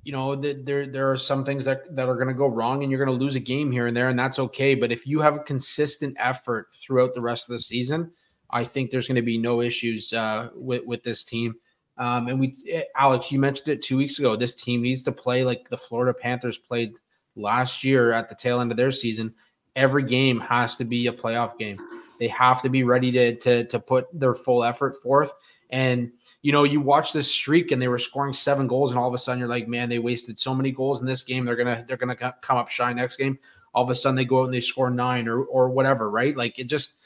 [0.03, 2.91] you know there there are some things that that are going to go wrong, and
[2.91, 4.73] you're going to lose a game here and there, and that's okay.
[4.73, 8.11] But if you have a consistent effort throughout the rest of the season
[8.53, 11.55] I think there's going to be no issues uh, with with this team.
[11.97, 12.55] Um, and we,
[12.95, 14.35] Alex, you mentioned it two weeks ago.
[14.35, 16.93] This team needs to play like the Florida Panthers played
[17.35, 19.33] last year at the tail end of their season.
[19.75, 21.79] Every game has to be a playoff game.
[22.19, 25.31] They have to be ready to to to put their full effort forth.
[25.71, 26.11] And
[26.43, 29.15] you know, you watch this streak and they were scoring seven goals, and all of
[29.15, 31.43] a sudden you're like, man, they wasted so many goals in this game.
[31.43, 33.39] They're gonna they're gonna come up shy next game.
[33.73, 36.37] All of a sudden they go out and they score nine or or whatever, right?
[36.37, 36.99] Like it just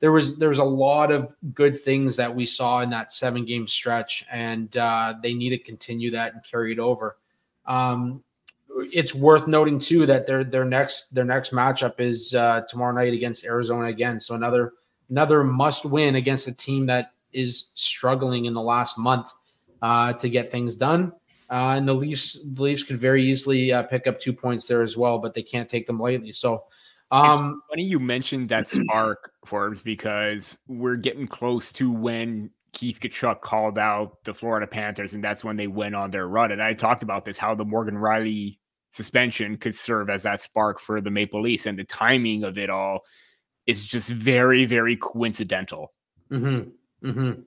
[0.00, 3.44] there was there was a lot of good things that we saw in that seven
[3.44, 7.18] game stretch, and uh, they need to continue that and carry it over.
[7.66, 8.24] Um,
[8.92, 13.12] it's worth noting too that their their next their next matchup is uh, tomorrow night
[13.12, 14.18] against Arizona again.
[14.18, 14.72] So another
[15.10, 19.32] another must win against a team that is struggling in the last month
[19.82, 21.12] uh, to get things done.
[21.50, 24.82] Uh, and the Leafs the Leafs could very easily uh, pick up two points there
[24.82, 26.32] as well, but they can't take them lightly.
[26.32, 26.64] So
[27.10, 33.00] um, it's funny you mentioned that spark, Forbes, because we're getting close to when Keith
[33.00, 36.52] Tkachuk called out the Florida Panthers, and that's when they went on their run.
[36.52, 38.58] And I talked about this how the Morgan Rielly
[38.92, 42.70] suspension could serve as that spark for the Maple Leafs, and the timing of it
[42.70, 43.00] all
[43.66, 45.92] is just very, very coincidental.
[46.30, 47.08] Mm-hmm.
[47.08, 47.40] Mm-hmm.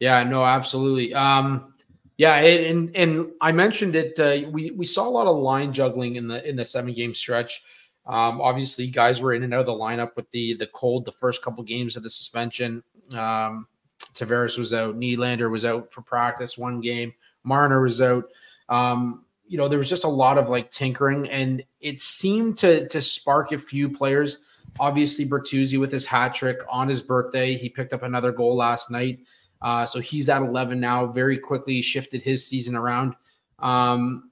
[0.00, 1.12] Yeah, no, absolutely.
[1.12, 1.74] Um,
[2.16, 4.18] yeah, and and I mentioned it.
[4.18, 7.14] Uh, we we saw a lot of line juggling in the in the seven game
[7.14, 7.62] stretch.
[8.08, 11.12] Um, obviously, guys were in and out of the lineup with the the cold the
[11.12, 12.82] first couple games of the suspension.
[13.12, 13.66] Um,
[14.14, 14.98] Tavares was out.
[14.98, 17.12] Nylander was out for practice one game.
[17.44, 18.24] Marner was out.
[18.68, 22.88] Um, you know, there was just a lot of like tinkering, and it seemed to
[22.88, 24.38] to spark a few players.
[24.80, 28.90] Obviously, Bertuzzi with his hat trick on his birthday, he picked up another goal last
[28.90, 29.20] night,
[29.60, 31.06] uh, so he's at 11 now.
[31.06, 33.14] Very quickly shifted his season around.
[33.58, 34.27] Um,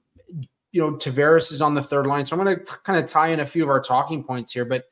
[0.71, 3.29] you know, Tavares is on the third line, so I'm going to kind of tie
[3.29, 4.85] in a few of our talking points here, but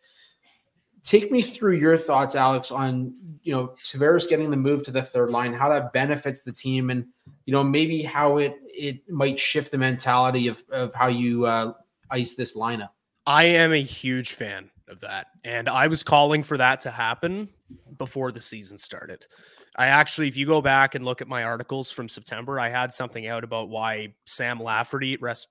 [1.06, 5.04] take me through your thoughts, Alex, on you know Tavares getting the move to the
[5.04, 7.06] third line, how that benefits the team, and
[7.46, 11.74] you know maybe how it it might shift the mentality of of how you uh,
[12.10, 12.90] ice this lineup.
[13.26, 17.50] I am a huge fan of that, and I was calling for that to happen
[17.98, 19.26] before the season started.
[19.76, 22.94] I actually, if you go back and look at my articles from September, I had
[22.94, 25.50] something out about why Sam Lafferty rest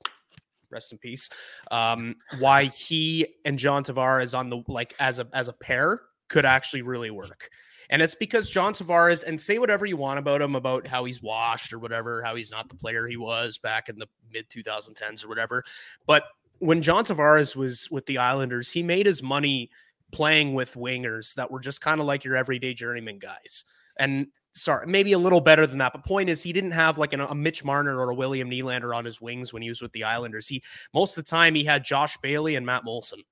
[0.71, 1.29] rest in peace.
[1.71, 6.45] Um, why he and John Tavares on the like as a as a pair could
[6.45, 7.51] actually really work.
[7.91, 11.23] And it's because John Tavares, and say whatever you want about him, about how he's
[11.23, 15.25] washed or whatever, how he's not the player he was back in the mid 2010s
[15.25, 15.63] or whatever.
[16.07, 16.25] But
[16.61, 19.71] when John Tavares was with the Islanders, he made his money
[20.13, 23.65] playing with wingers that were just kind of like your everyday journeyman guys.
[23.99, 25.93] And sorry, maybe a little better than that.
[25.93, 28.95] But point is, he didn't have like an, a Mitch Marner or a William Nylander
[28.95, 30.49] on his wings when he was with the Islanders.
[30.49, 33.23] He most of the time he had Josh Bailey and Matt Moulson,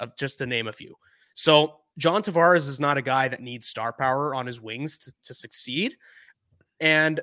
[0.00, 0.94] of just to name a few.
[1.34, 5.12] So John Tavares is not a guy that needs star power on his wings to,
[5.22, 5.96] to succeed.
[6.80, 7.20] And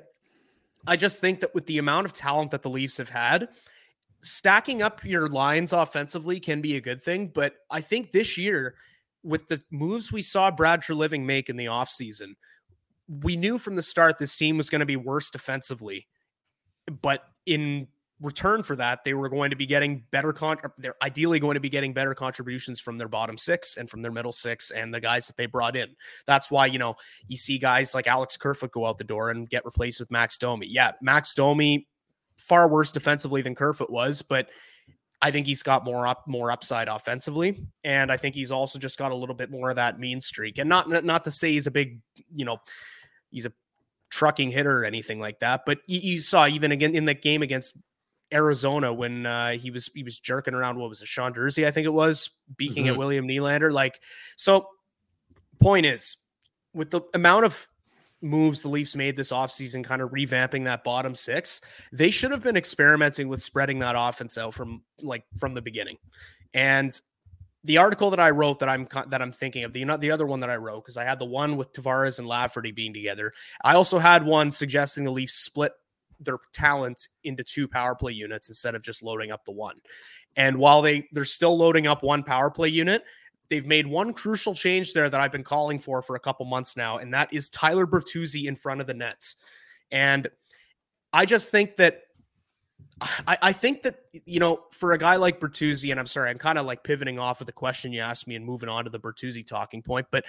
[0.86, 3.48] I just think that with the amount of talent that the Leafs have had,
[4.20, 7.28] stacking up your lines offensively can be a good thing.
[7.28, 8.74] But I think this year,
[9.22, 12.34] with the moves we saw Brad Treliving make in the offseason,
[13.08, 16.06] we knew from the start this team was going to be worse defensively,
[17.00, 17.88] but in
[18.20, 20.56] return for that, they were going to be getting better con.
[20.78, 24.12] They're ideally going to be getting better contributions from their bottom six and from their
[24.12, 25.88] middle six and the guys that they brought in.
[26.26, 26.94] That's why you know
[27.26, 30.38] you see guys like Alex Kerfoot go out the door and get replaced with Max
[30.38, 30.66] Domi.
[30.68, 31.88] Yeah, Max Domi
[32.38, 34.48] far worse defensively than Kerfoot was, but
[35.22, 38.98] I think he's got more up, more upside offensively, and I think he's also just
[38.98, 40.58] got a little bit more of that mean streak.
[40.58, 42.00] And not not to say he's a big,
[42.34, 42.58] you know,
[43.30, 43.52] he's a
[44.10, 47.40] trucking hitter or anything like that, but you, you saw even again in that game
[47.40, 47.78] against
[48.32, 50.76] Arizona when uh, he was he was jerking around.
[50.76, 51.66] What was it, Sean Durzi?
[51.66, 52.94] I think it was beaking mm-hmm.
[52.94, 53.70] at William Nylander.
[53.70, 54.00] Like,
[54.36, 54.66] so
[55.62, 56.16] point is,
[56.74, 57.66] with the amount of
[58.22, 61.60] moves the Leafs made this offseason, kind of revamping that bottom six,
[61.92, 65.98] they should have been experimenting with spreading that offense out from like from the beginning.
[66.54, 66.98] And
[67.64, 70.26] the article that I wrote that I'm that I'm thinking of the not the other
[70.26, 73.32] one that I wrote because I had the one with Tavares and Lafferty being together.
[73.64, 75.72] I also had one suggesting the Leafs split
[76.20, 79.76] their talent into two power play units instead of just loading up the one.
[80.36, 83.04] And while they they're still loading up one power play unit,
[83.52, 86.74] they've made one crucial change there that I've been calling for for a couple months
[86.74, 89.36] now, and that is Tyler Bertuzzi in front of the nets.
[89.90, 90.26] And
[91.12, 92.04] I just think that
[93.26, 96.38] I, I, think that you know, for a guy like Bertuzzi, and I'm sorry, I'm
[96.38, 98.90] kind of like pivoting off of the question you asked me and moving on to
[98.90, 100.24] the Bertuzzi talking point, but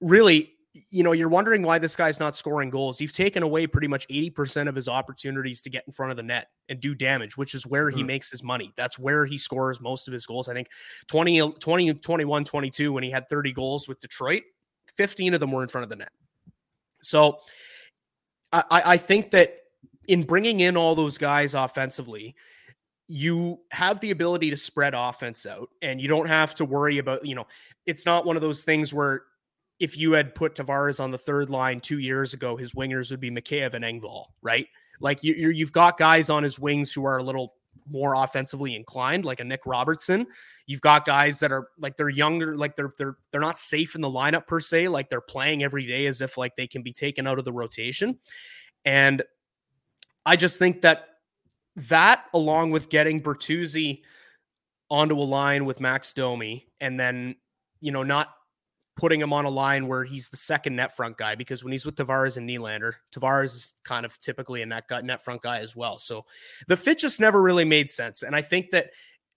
[0.00, 0.53] really,
[0.90, 3.00] you know, you're wondering why this guy's not scoring goals.
[3.00, 6.22] You've taken away pretty much 80% of his opportunities to get in front of the
[6.24, 7.98] net and do damage, which is where mm-hmm.
[7.98, 8.72] he makes his money.
[8.74, 10.48] That's where he scores most of his goals.
[10.48, 10.68] I think
[11.06, 14.42] 20, 20, 21, 22, when he had 30 goals with Detroit,
[14.96, 16.10] 15 of them were in front of the net.
[17.02, 17.38] So
[18.52, 19.56] I, I think that
[20.08, 22.34] in bringing in all those guys offensively,
[23.06, 27.24] you have the ability to spread offense out and you don't have to worry about,
[27.24, 27.46] you know,
[27.86, 29.22] it's not one of those things where
[29.80, 33.20] if you had put Tavares on the third line two years ago, his wingers would
[33.20, 34.66] be Mikheyev and Engvall, right?
[35.00, 37.54] Like you, you've got guys on his wings who are a little
[37.90, 40.26] more offensively inclined, like a Nick Robertson.
[40.66, 44.00] You've got guys that are like they're younger, like they're they're they're not safe in
[44.00, 46.92] the lineup per se, like they're playing every day as if like they can be
[46.92, 48.18] taken out of the rotation.
[48.84, 49.22] And
[50.24, 51.08] I just think that
[51.76, 54.02] that along with getting Bertuzzi
[54.88, 57.36] onto a line with Max Domi and then
[57.80, 58.28] you know not
[58.96, 61.84] putting him on a line where he's the second net front guy because when he's
[61.84, 65.74] with Tavares and Nylander, Tavares is kind of typically a net, net front guy as
[65.74, 65.98] well.
[65.98, 66.24] So
[66.68, 68.22] the fit just never really made sense.
[68.22, 68.90] And I think that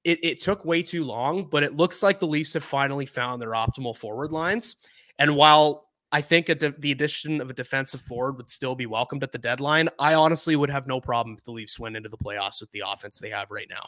[0.04, 3.42] it, it took way too long, but it looks like the Leafs have finally found
[3.42, 4.76] their optimal forward lines.
[5.18, 9.24] And while I think de- the addition of a defensive forward would still be welcomed
[9.24, 9.90] at the deadline.
[10.00, 12.84] I honestly would have no problem if the Leafs went into the playoffs with the
[12.88, 13.88] offense they have right now,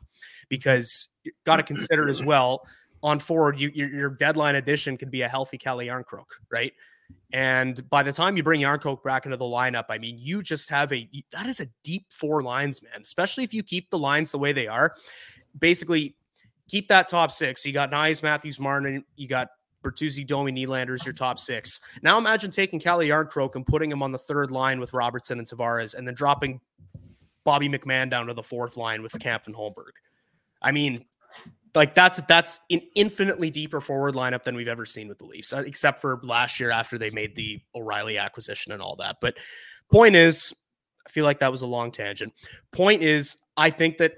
[0.50, 1.08] because
[1.46, 2.62] got to consider as well
[3.02, 6.74] on forward, you, your, your deadline addition could be a healthy Calle Jarnkrok, right?
[7.32, 10.70] And by the time you bring Jarnkrok back into the lineup, I mean, you just
[10.70, 13.02] have a that is a deep four lines, man.
[13.02, 14.96] Especially if you keep the lines the way they are.
[15.58, 16.16] Basically,
[16.68, 17.66] keep that top six.
[17.66, 19.50] You got Knies, Matthews, Marner, you got
[19.84, 21.80] Bertuzzi, Domi, Nylander's your top six.
[22.02, 25.48] Now imagine taking Calle Jarnkrok and putting him on the third line with Robertson and
[25.48, 26.60] Tavares, and then dropping
[27.44, 29.94] Bobby McMann down to the fourth line with Kampf and Holmberg.
[30.62, 31.06] I mean,
[31.80, 35.54] like that's that's an infinitely deeper forward lineup than we've ever seen with the Leafs,
[35.54, 39.15] uh, except for last year after they made the O'Reilly acquisition and all that.
[39.22, 39.38] But
[39.89, 40.54] point is,
[41.08, 42.34] I feel like that was a long tangent.
[42.74, 44.13] Point is, I think that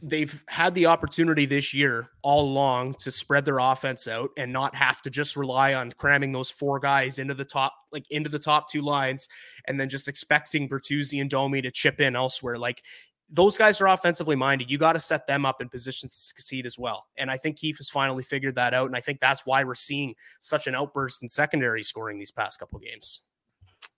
[0.00, 4.72] they've had the opportunity this year all along to spread their offense out and not
[4.76, 8.38] have to just rely on cramming those four guys into the top, like into the
[8.38, 9.28] top two lines,
[9.66, 12.56] and then just expecting Bertuzzi and Domi to chip in elsewhere.
[12.56, 12.84] Like
[13.28, 14.70] those guys are offensively minded.
[14.70, 17.06] You got to set them up in positions to succeed as well.
[17.16, 18.86] And I think Keefe has finally figured that out.
[18.86, 22.60] And I think that's why we're seeing such an outburst in secondary scoring these past
[22.60, 23.22] couple games.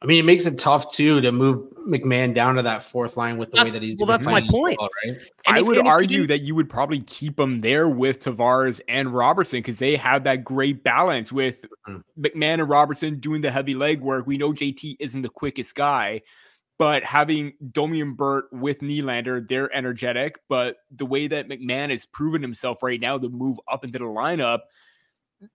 [0.00, 3.36] I mean, it makes it tough too to move McMann down to that fourth line
[3.36, 3.96] with the that's, way that he's.
[3.98, 4.78] Well, that's my point.
[4.78, 5.18] Well, right?
[5.48, 9.58] I if, would argue that you would probably keep him there with Tavares and Robertson
[9.58, 12.22] because they have that great balance with mm-hmm.
[12.22, 14.24] McMann and Robertson doing the heavy leg work.
[14.24, 16.22] We know JT isn't the quickest guy,
[16.78, 20.40] but having Domi and Burt with Nylander, they're energetic.
[20.48, 24.04] But the way that McMann has proven himself right now to move up into the
[24.04, 24.60] lineup,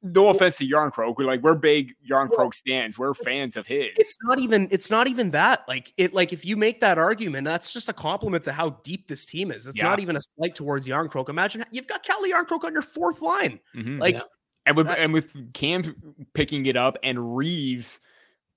[0.01, 2.97] no offense to Jarnkrok, we're like we're big Jarnkrok well, stands.
[2.97, 3.89] We're fans of his.
[3.97, 5.65] It's not even it's not even that.
[5.67, 9.07] Like it like if you make that argument, that's just a compliment to how deep
[9.07, 9.67] this team is.
[9.67, 9.87] It's yeah.
[9.87, 11.29] not even a slight towards Jarnkrok.
[11.29, 13.59] Imagine you've got Calle Jarnkrok on your fourth line.
[13.75, 13.99] Mm-hmm.
[13.99, 14.23] Like yeah.
[14.65, 15.95] and with that, and with Cam
[16.33, 17.99] picking it up and Reaves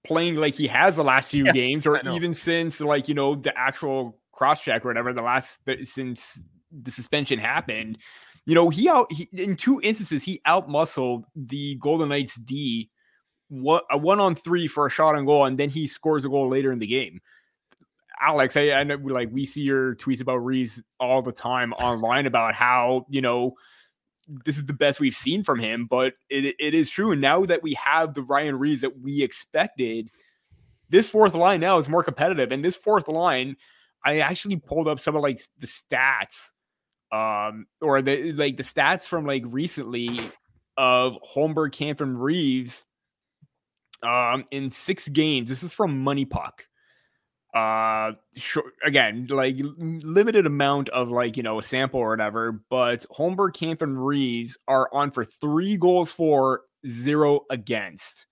[0.06, 3.34] playing like he has the last few yeah, games, or even since like you know
[3.34, 7.98] the actual cross check or whatever the last since the suspension happened.
[8.44, 12.90] You know, he out he, in two instances he out muscled the Golden Knights D
[13.48, 16.28] what a one on three for a shot on goal, and then he scores a
[16.28, 17.20] goal later in the game.
[18.20, 22.26] Alex, I, I know like we see your tweets about Reaves all the time online
[22.26, 23.54] about how you know
[24.28, 27.12] this is the best we've seen from him, but it, it is true.
[27.12, 30.08] And now that we have the Ryan Reaves that we expected,
[30.88, 32.52] this fourth line now is more competitive.
[32.52, 33.56] And this fourth line,
[34.04, 36.52] I actually pulled up some of like the stats,
[37.12, 40.32] um, or the like the stats from like recently
[40.76, 42.84] of Holmberg, Kampf, and Reaves,
[44.02, 45.48] um, in six games.
[45.48, 46.52] This is from MoneyPuck
[47.54, 53.06] uh sure, again like limited amount of like you know a sample or whatever but
[53.10, 58.26] holmberg camp and reaves are on for three goals for zero against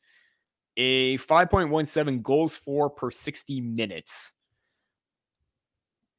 [0.77, 4.35] a 5.17 goals for per 60 minutes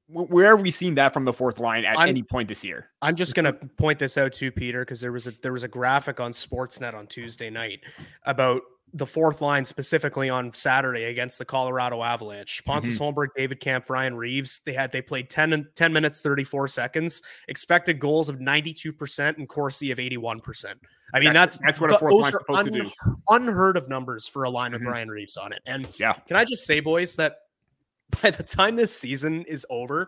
[0.08, 2.90] where have we seen that from the fourth line at I'm, any point this year?
[3.02, 5.64] I'm just going to point this out to Peter because there was a there was
[5.64, 7.80] a graphic on Sportsnet on Tuesday night
[8.24, 8.62] about
[8.96, 12.64] the fourth line specifically on Saturday against the Colorado Avalanche.
[12.64, 13.20] Pontus mm-hmm.
[13.20, 14.62] Holmberg, David Kampf, Ryan Reaves.
[14.66, 19.92] They had they played 10, 10 minutes, 34 seconds, expected goals of 92% and Corsi
[19.92, 20.76] of 81%.
[21.14, 22.90] I mean, that's that's, that's what a fourth line's supposed un, to do.
[23.30, 24.92] Unheard of numbers for a line with mm-hmm.
[24.92, 25.62] Ryan Reaves on it.
[25.66, 27.36] And yeah, can I just say, boys, that
[28.22, 30.08] by the time this season is over,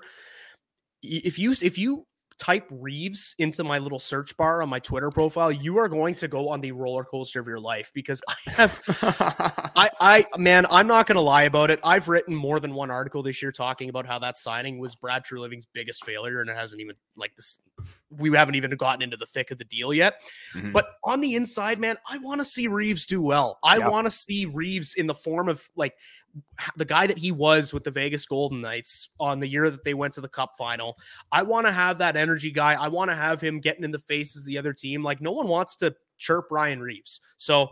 [1.04, 5.52] if you if you type Reaves into my little search bar on my Twitter profile,
[5.52, 8.82] you are going to go on the roller coaster of your life because I have,
[9.76, 11.80] I, I, man, I'm not going to lie about it.
[11.84, 15.24] I've written more than one article this year talking about how that signing was Brad
[15.26, 17.60] Treliving's biggest failure, and it hasn't even like this.
[18.10, 20.22] We haven't even gotten into the thick of the deal yet.
[20.54, 20.72] Mm-hmm.
[20.72, 23.60] But on the inside, man, I want to see Reaves do well.
[23.64, 25.96] I want to see Reaves in the form of like
[26.76, 29.94] the guy that he was with the Vegas Golden Knights on the year that they
[29.94, 30.98] went to the Cup final.
[31.32, 32.74] I want to have that energy guy.
[32.74, 35.04] I want to have him getting in the faces of the other team.
[35.04, 37.22] Like no one wants to chirp Ryan Reaves.
[37.38, 37.70] So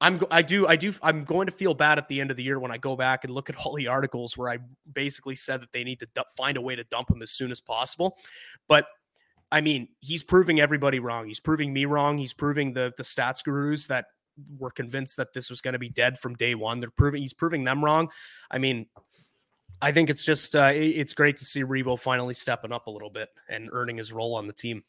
[0.00, 2.42] I'm I do I do I'm going to feel bad at the end of the
[2.42, 4.58] year when I go back and look at all the articles where I
[4.92, 7.50] basically said that they need to d- find a way to dump him as soon
[7.52, 8.18] as possible.
[8.68, 8.86] But
[9.52, 11.26] I mean, he's proving everybody wrong.
[11.26, 12.18] He's proving me wrong.
[12.18, 14.06] He's proving the the stats gurus that
[14.58, 16.80] were convinced that this was going to be dead from day one.
[16.80, 18.10] They're proving he's proving them wrong.
[18.50, 18.86] I mean,
[19.82, 23.10] I think it's just uh, it's great to see Revo finally stepping up a little
[23.10, 24.82] bit and earning his role on the team.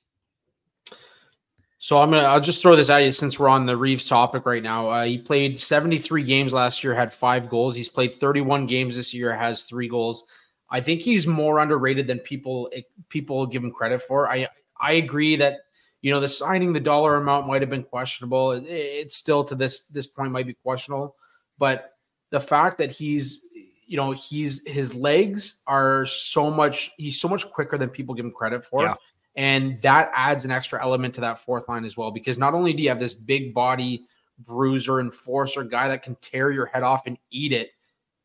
[1.80, 4.45] So I'm gonna I'll just throw this at you since we're on the Reaves topic
[4.45, 4.89] right now.
[4.89, 7.76] Uh, he played 73 games last year, had five goals.
[7.76, 10.26] He's played 31 games this year, has three goals.
[10.74, 12.70] I think he's more underrated than people
[13.08, 14.30] people give him credit for.
[14.30, 14.48] I
[14.82, 15.60] I agree that
[16.02, 18.54] you know the signing the dollar amount might have been questionable.
[18.54, 21.16] It, it's still to this this point might be questionable,
[21.60, 21.92] but
[22.32, 23.46] the fact that he's
[23.86, 28.26] you know he's his legs are so much he's so much quicker than people give
[28.26, 28.84] him credit for.
[28.84, 28.96] Yeah.
[29.36, 32.74] And that adds an extra element to that fourth line as well, because not only
[32.74, 34.06] do you have this big body
[34.40, 37.72] bruiser, enforcer guy that can tear your head off and eat it,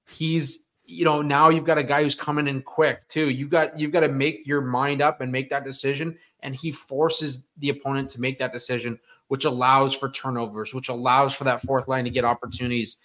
[0.07, 3.29] he's you know now you've got a guy who's coming in quick too.
[3.29, 6.73] You've got you've got to make your mind up and make that decision and he
[6.73, 11.61] forces the opponent to make that decision which allows for turnovers which allows for that
[11.61, 12.97] fourth line to get opportunities.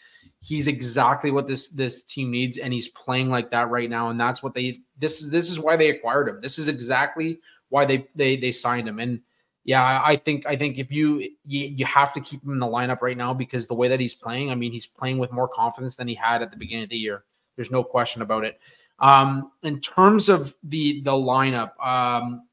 [0.42, 4.20] He's exactly what this this team needs and he's playing like that right now and
[4.20, 6.40] that's what they this is this is why they acquired him.
[6.42, 9.20] This is exactly why they they they signed him and
[9.66, 12.66] yeah i think i think if you you, you have to keep him in the
[12.66, 15.48] lineup right now because the way that he's playing i mean he's playing with more
[15.48, 17.24] confidence than he had at the beginning of the year
[17.56, 18.60] there's no question about it.
[19.00, 22.48] Um, in terms of the the lineup, um,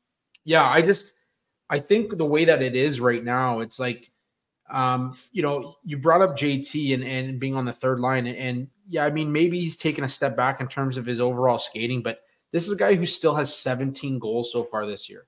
[0.44, 1.14] yeah, I just
[1.68, 4.10] I think the way that it is right now, it's like
[4.70, 8.36] um, you know, you brought up JT and and being on the third line, and,
[8.36, 11.58] and yeah, I mean maybe he's taken a step back in terms of his overall
[11.58, 12.20] skating, but
[12.52, 15.26] this is a guy who still has 17 goals so far this year.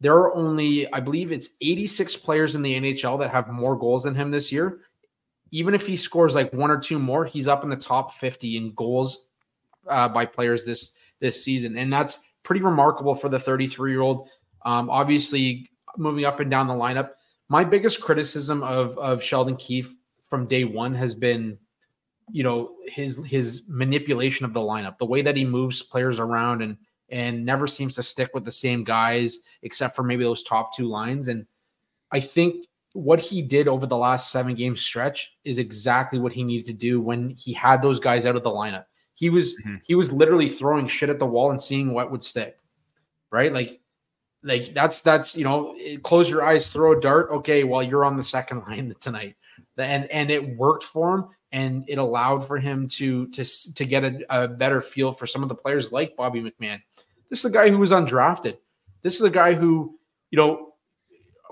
[0.00, 4.02] There are only, I believe it's 86 players in the NHL that have more goals
[4.02, 4.80] than him this year
[5.54, 8.56] even if he scores like one or two more, he's up in the top 50
[8.56, 9.28] in goals
[9.88, 14.28] uh, by players this this season, and that's pretty remarkable for the 33 year old.
[14.66, 17.10] Um, obviously, moving up and down the lineup.
[17.48, 19.94] My biggest criticism of of Sheldon Keefe
[20.28, 21.56] from day one has been,
[22.32, 26.62] you know, his his manipulation of the lineup, the way that he moves players around
[26.62, 26.76] and
[27.10, 30.88] and never seems to stick with the same guys except for maybe those top two
[30.88, 31.28] lines.
[31.28, 31.46] And
[32.10, 36.44] I think what he did over the last seven game stretch is exactly what he
[36.44, 38.84] needed to do when he had those guys out of the lineup.
[39.14, 39.76] He was mm-hmm.
[39.84, 42.56] he was literally throwing shit at the wall and seeing what would stick.
[43.30, 43.52] Right?
[43.52, 43.80] Like
[44.44, 47.30] like that's that's you know, close your eyes, throw a dart.
[47.30, 49.34] Okay, well you're on the second line tonight.
[49.76, 54.04] And and it worked for him and it allowed for him to to to get
[54.04, 56.80] a, a better feel for some of the players like Bobby McMann.
[57.28, 58.58] This is a guy who was undrafted.
[59.02, 59.98] This is a guy who,
[60.30, 60.73] you know,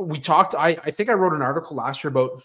[0.02, 0.54] we talked.
[0.54, 2.42] I I think I wrote an article last year about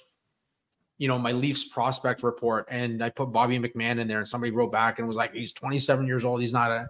[0.97, 4.51] you know my Leafs prospect report, and I put Bobby McMann in there, and somebody
[4.51, 6.39] wrote back and was like, "He's 27 years old.
[6.39, 6.87] He's not a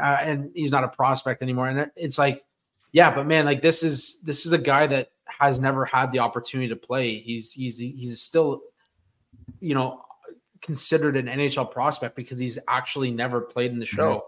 [0.00, 2.44] uh, and he's not a prospect anymore." And it's like,
[2.92, 6.18] yeah, but man, like this is this is a guy that has never had the
[6.18, 7.18] opportunity to play.
[7.18, 8.60] He's he's he's still,
[9.60, 10.02] you know,
[10.60, 14.16] considered an NHL prospect because he's actually never played in the show.
[14.16, 14.26] Mm-hmm.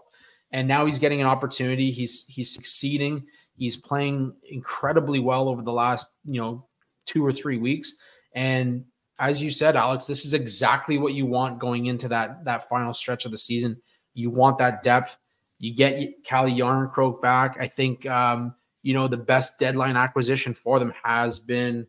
[0.51, 1.91] And now he's getting an opportunity.
[1.91, 3.25] He's he's succeeding.
[3.57, 6.67] He's playing incredibly well over the last, you know,
[7.05, 7.95] two or three weeks.
[8.33, 8.85] And
[9.19, 12.93] as you said, Alex, this is exactly what you want going into that that final
[12.93, 13.77] stretch of the season.
[14.13, 15.17] You want that depth.
[15.59, 17.57] You get Calle Jarnkrok back.
[17.59, 21.87] I think um, you know the best deadline acquisition for them has been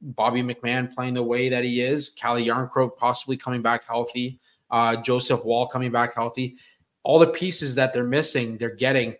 [0.00, 2.10] Bobby McMann playing the way that he is.
[2.10, 4.40] Calle Jarnkrok possibly coming back healthy.
[4.70, 6.56] Uh, Joseph Woll coming back healthy.
[7.02, 9.16] All the pieces that they're missing, they're getting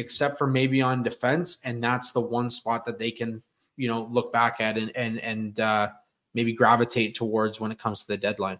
[0.00, 3.42] except for maybe on defense, and that's the one spot that they can,
[3.76, 5.88] you know, look back at and and and uh,
[6.34, 8.58] maybe gravitate towards when it comes to the deadline.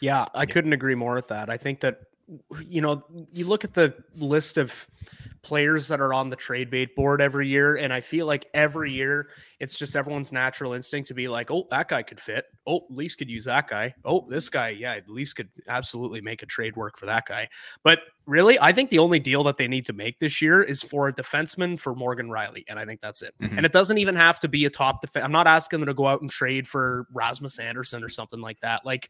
[0.00, 1.50] Yeah, I couldn't agree more with that.
[1.50, 2.00] I think that
[2.66, 4.86] you know, you look at the list of
[5.42, 8.92] players that are on the trade bait board every year, and I feel like every
[8.92, 12.44] year it's just everyone's natural instinct to be like, oh, that guy could fit.
[12.66, 13.94] Oh, Leafs could use that guy.
[14.04, 17.48] Oh, this guy, yeah, Leafs could absolutely make a trade work for that guy.
[17.82, 20.82] But really, I think the only deal that they need to make this year is
[20.82, 22.64] for a defenseman for Morgan Rielly.
[22.68, 23.34] and I think that's it.
[23.40, 23.56] Mm-hmm.
[23.56, 25.24] And it doesn't even have to be a top defense.
[25.24, 28.60] I'm not asking them to go out and trade for Rasmus Andersson or something like
[28.60, 28.84] that.
[28.84, 29.08] Like,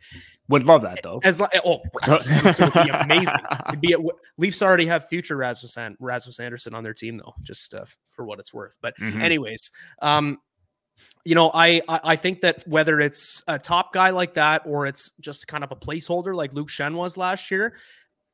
[0.49, 1.21] would love that though.
[1.25, 3.35] As like, oh, Rasmus Andersson would be amazing.
[3.69, 3.99] It'd be a,
[4.39, 8.39] Leafs already have future Rasmus Rasmus Andersson on their team though, just uh, for what
[8.39, 8.79] it's worth.
[8.81, 9.21] But mm-hmm.
[9.21, 10.39] anyways, um,
[11.25, 15.13] you know, I I think that whether it's a top guy like that or it's
[15.21, 17.75] just kind of a placeholder like Luke Schenn was last year,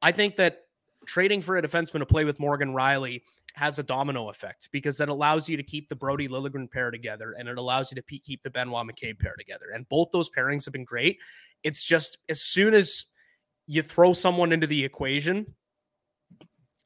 [0.00, 0.63] I think that
[1.06, 3.22] trading for a defenseman to play with Morgan Rielly
[3.54, 7.34] has a domino effect because that allows you to keep the Brodie Liljegren pair together
[7.38, 9.66] and it allows you to keep the Benoit McCabe pair together.
[9.72, 11.20] And both those pairings have been great.
[11.62, 13.06] It's just as soon as
[13.66, 15.54] you throw someone into the equation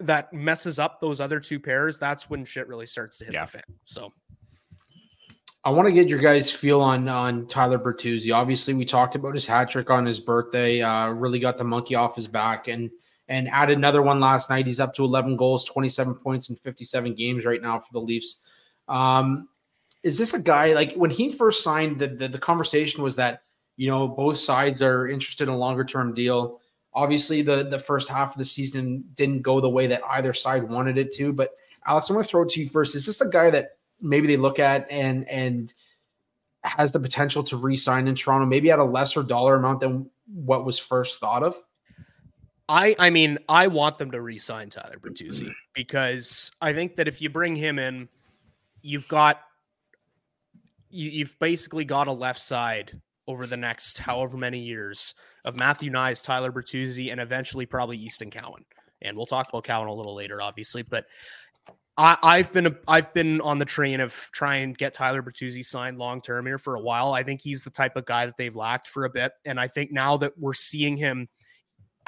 [0.00, 3.44] that messes up those other two pairs, that's when shit really starts to hit yeah.
[3.44, 3.62] the fan.
[3.84, 4.12] So
[5.64, 8.34] I want to get your guys' feel on on Tyler Bertuzzi.
[8.34, 10.80] Obviously, we talked about his hat trick on his birthday.
[10.80, 12.90] Uh, really got the monkey off his back, and
[13.28, 14.66] and added another one last night.
[14.66, 18.44] He's up to 11 goals, 27 points in 57 games right now for the Leafs.
[18.88, 19.48] Um,
[20.02, 21.98] is this a guy like when he first signed?
[21.98, 23.42] The, the the conversation was that
[23.76, 26.60] you know both sides are interested in a longer term deal.
[26.94, 30.68] Obviously, the the first half of the season didn't go the way that either side
[30.68, 31.32] wanted it to.
[31.32, 31.50] But
[31.86, 32.94] Alex, I'm going to throw it to you first.
[32.94, 35.74] Is this a guy that maybe they look at and and
[36.62, 40.64] has the potential to re-sign in Toronto, maybe at a lesser dollar amount than what
[40.64, 41.56] was first thought of?
[42.68, 45.52] I I mean, I want them to re-sign Tyler Bertuzzi mm-hmm.
[45.74, 48.08] because I think that if you bring him in,
[48.82, 49.40] you've got
[50.90, 55.14] you, you've basically got a left side over the next however many years
[55.44, 58.64] of Matthew Knies, Tyler Bertuzzi, and eventually probably Easton Cowan.
[59.02, 60.82] And we'll talk about Cowan a little later, obviously.
[60.82, 61.06] But
[61.96, 65.98] I, have been I've been on the train of trying and get Tyler Bertuzzi signed
[65.98, 67.12] long term here for a while.
[67.12, 69.66] I think he's the type of guy that they've lacked for a bit, and I
[69.68, 71.28] think now that we're seeing him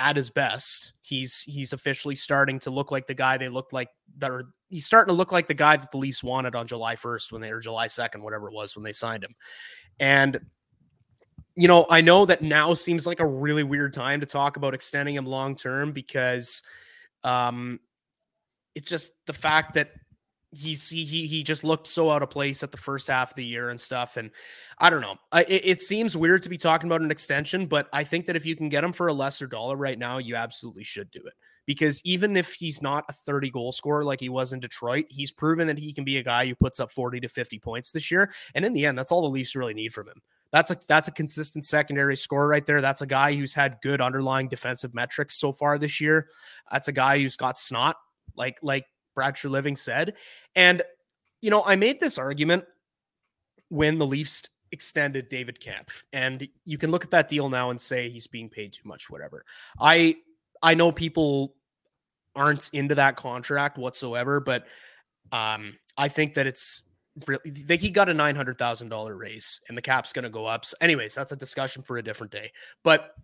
[0.01, 3.89] at his best, he's he's officially starting to look like the guy they looked like
[4.19, 6.97] that are he's starting to look like the guy that the Leafs wanted on July
[6.97, 9.35] 1st when they were July 2nd, whatever it was when they signed him.
[9.99, 10.41] And
[11.57, 14.73] you know, I know that now seems like a really weird time to talk about
[14.73, 16.63] extending him long term because
[17.23, 17.79] um
[18.75, 19.91] it's just the fact that
[20.53, 23.37] he's he, he he just looked so out of place at the first half of
[23.37, 24.31] the year and stuff and
[24.79, 27.89] i don't know I, it, it, seems weird to be talking about an extension but
[27.93, 30.35] i think that if you can get him for a lesser dollar right now you
[30.35, 31.35] absolutely should do it
[31.67, 35.31] because even if he's not a 30 goal scorer like he was in detroit he's
[35.31, 38.11] proven that he can be a guy who puts up 40 to 50 points this
[38.11, 40.21] year and in the end that's all the leafs really need from him
[40.53, 42.81] that's a that's a consistent secondary score right there.
[42.81, 46.27] That's a guy who's had good underlying defensive metrics so far this year.
[46.73, 47.95] That's a guy who's got snot
[48.37, 50.15] like like Brad Treliving said.
[50.55, 50.83] And
[51.43, 52.65] you know, I made this argument
[53.69, 54.43] when the Leafs
[54.73, 58.49] extended David Kampf, and you can look at that deal now and say he's being
[58.49, 59.45] paid too much, whatever.
[59.81, 60.17] I
[60.63, 61.55] I know people
[62.37, 64.67] aren't into that contract whatsoever, but
[65.33, 66.83] um, I think that it's
[67.27, 70.47] really think he got a nine hundred thousand dollar raise, and the cap's to go
[70.47, 70.65] up.
[70.65, 72.53] So anyways, that's a discussion for a different day.
[72.85, 73.15] But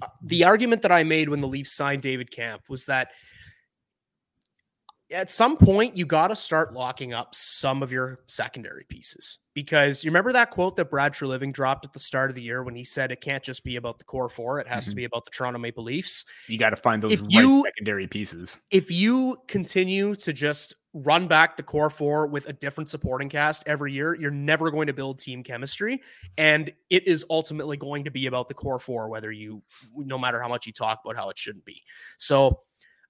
[0.00, 3.08] uh, the argument that I made when the Leafs signed David Kampf was that
[5.12, 10.02] at some point you got to start locking up some of your secondary pieces because
[10.02, 12.74] you remember that quote that Brad Treliving dropped at the start of the year when
[12.74, 14.90] he said it can't just be about the core four, it has mm-hmm.
[14.90, 16.24] to be about the Toronto Maple Leafs.
[16.48, 18.58] You got to find those if right you, secondary pieces.
[18.70, 23.64] If you continue to just run back the core four with a different supporting cast
[23.66, 26.00] every year, you're never going to build team chemistry.
[26.38, 29.62] And it is ultimately going to be about the core four, whether you,
[29.96, 31.82] no matter how much you talk about how it shouldn't be.
[32.16, 32.60] So,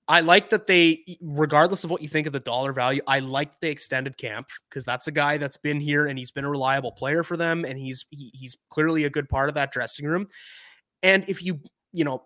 [0.06, 3.58] I like that they, regardless of what you think of the dollar value, I like
[3.60, 6.92] they extended Kampf because that's a guy that's been here and he's been a reliable
[6.92, 10.26] player for them, and he's he, he's clearly a good part of that dressing room.
[11.02, 11.60] And if you
[11.92, 12.22] you know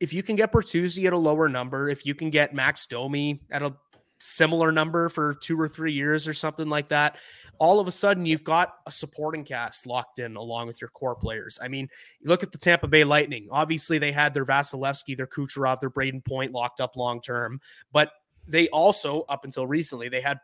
[0.00, 3.40] if you can get Bertuzzi at a lower number, if you can get Max Domi
[3.50, 3.74] at a
[4.20, 7.16] similar number for two or three years or something like that,
[7.58, 11.16] all of a sudden you've got a supporting cast locked in along with your core
[11.16, 11.58] players.
[11.62, 11.88] I mean,
[12.20, 13.48] you look at the Tampa Bay Lightning.
[13.50, 17.60] Obviously, they had their Vasilevskiy, their Kucherov, their Brayden Point locked up long term,
[17.92, 18.12] but
[18.46, 20.38] they also, up until recently, they had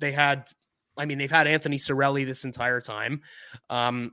[0.00, 0.48] they had.
[0.96, 3.22] I mean, they've had Anthony Cirelli this entire time.
[3.70, 4.12] Um,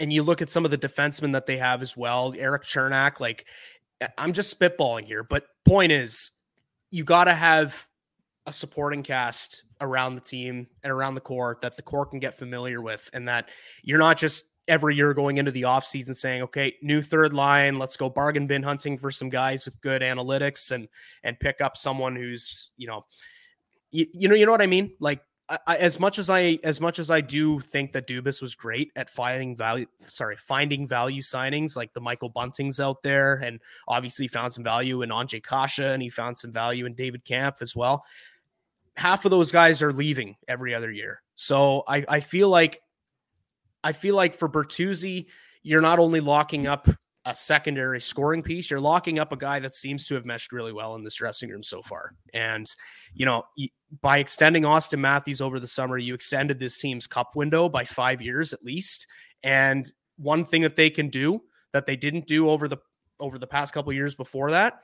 [0.00, 3.20] and you look at some of the defensemen that they have as well, Erik Cernak.
[3.20, 3.46] Like,
[4.16, 6.32] I'm just spitballing here, but point is,
[6.90, 7.86] you got to have
[8.46, 12.34] a supporting cast around the team and around the core that the core can get
[12.34, 13.48] familiar with and that
[13.82, 17.96] you're not just every year going into the offseason saying okay new third line let's
[17.96, 20.88] go bargain bin hunting for some guys with good analytics and
[21.22, 23.04] and pick up someone who's you know
[23.90, 24.92] you, you know you know what i mean?
[25.00, 25.22] Like
[25.66, 28.92] I, as much as I as much as I do think that Dubas was great
[28.96, 34.28] at finding value, sorry, finding value signings like the Michael Buntings out there, and obviously
[34.28, 37.74] found some value in Ondrej Kase, and he found some value in David Kampf as
[37.74, 38.04] well
[38.98, 41.22] half of those guys are leaving every other year.
[41.36, 42.80] So I, I feel like
[43.84, 45.26] I feel like for Bertuzzi,
[45.62, 46.88] you're not only locking up
[47.24, 50.72] a secondary scoring piece, you're locking up a guy that seems to have meshed really
[50.72, 52.12] well in this dressing room so far.
[52.34, 52.66] And,
[53.14, 53.44] you know,
[54.00, 58.20] by extending Auston Matthews over the summer, you extended this team's cup window by five
[58.20, 59.06] years at least.
[59.44, 61.42] And one thing that they can do
[61.72, 62.78] that they didn't do over the
[63.20, 64.80] over the past couple years before that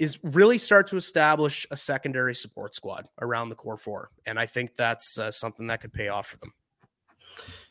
[0.00, 4.10] is really start to establish a secondary support squad around the core four.
[4.24, 6.54] And I think that's uh, something that could pay off for them.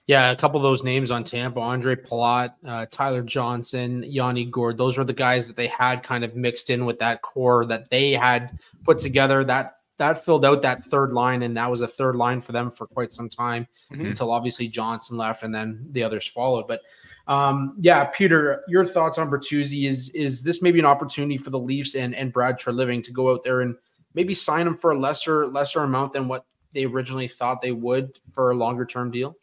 [0.05, 4.77] Yeah, a couple of those names on Tampa, Ondrej Palat, uh, Tyler Johnson, Yanni Gourde,
[4.77, 7.89] those were the guys that they had kind of mixed in with that core that
[7.89, 9.43] they had put together.
[9.43, 12.71] That that filled out that third line, and that was a third line for them
[12.71, 14.07] for quite some time mm-hmm.
[14.07, 16.67] until obviously Johnson left, and then the others followed.
[16.67, 16.81] But
[17.27, 21.59] um, yeah, Peter, your thoughts on Bertuzzi is is this maybe an opportunity for the
[21.59, 23.75] Leafs and and Brad Treliving to go out there and
[24.15, 28.17] maybe sign him for a lesser lesser amount than what they originally thought they would
[28.33, 29.35] for a longer term deal?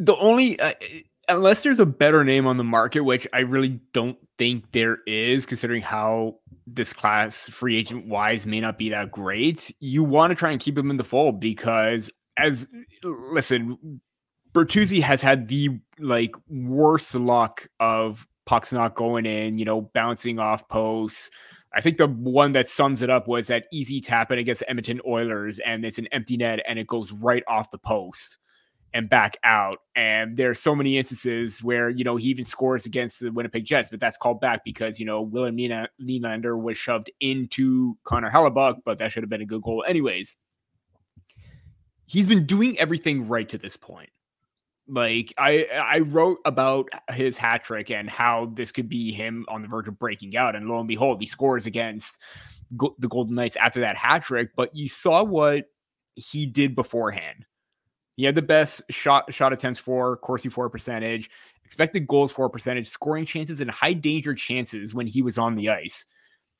[0.00, 0.72] the only uh,
[1.30, 5.46] unless there's a better name on the market, which I really don't think there is,
[5.46, 9.74] considering how this class free agent wise may not be that great.
[9.80, 12.68] You want to try and keep him in the fold because, as
[13.04, 14.00] listen,
[14.52, 20.38] Bertuzzi has had the like worst luck of pucks not going in, you know, bouncing
[20.38, 21.30] off posts.
[21.72, 25.00] I think the one that sums it up was that easy tap in against Edmonton
[25.06, 28.38] Oilers, and it's an empty net and it goes right off the post
[28.92, 29.78] and back out.
[29.94, 33.64] And there are so many instances where, you know, he even scores against the Winnipeg
[33.64, 38.80] Jets, but that's called back because, you know, William Nylander was shoved into Connor Hellebuyck,
[38.84, 39.84] but that should have been a good goal.
[39.86, 40.36] Anyways,
[42.06, 44.10] he's been doing everything right to this point.
[44.88, 49.62] Like I, I wrote about his hat trick and how this could be him on
[49.62, 52.18] the verge of breaking out, and lo and behold, he scores against
[52.76, 54.50] go- the Golden Knights after that hat trick.
[54.56, 55.66] But you saw what
[56.16, 57.46] he did beforehand
[58.20, 61.30] he had the best shot shot attempts for Corsi for percentage,
[61.64, 65.70] expected goals for percentage, scoring chances, and high danger chances when he was on the
[65.70, 66.04] ice.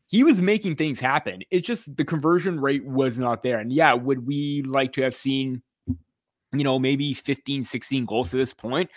[0.09, 1.43] He was making things happen.
[1.51, 3.59] It's just the conversion rate was not there.
[3.59, 5.61] And yeah, would we like to have seen,
[6.55, 8.89] you know, maybe 15, 16 goals to this point?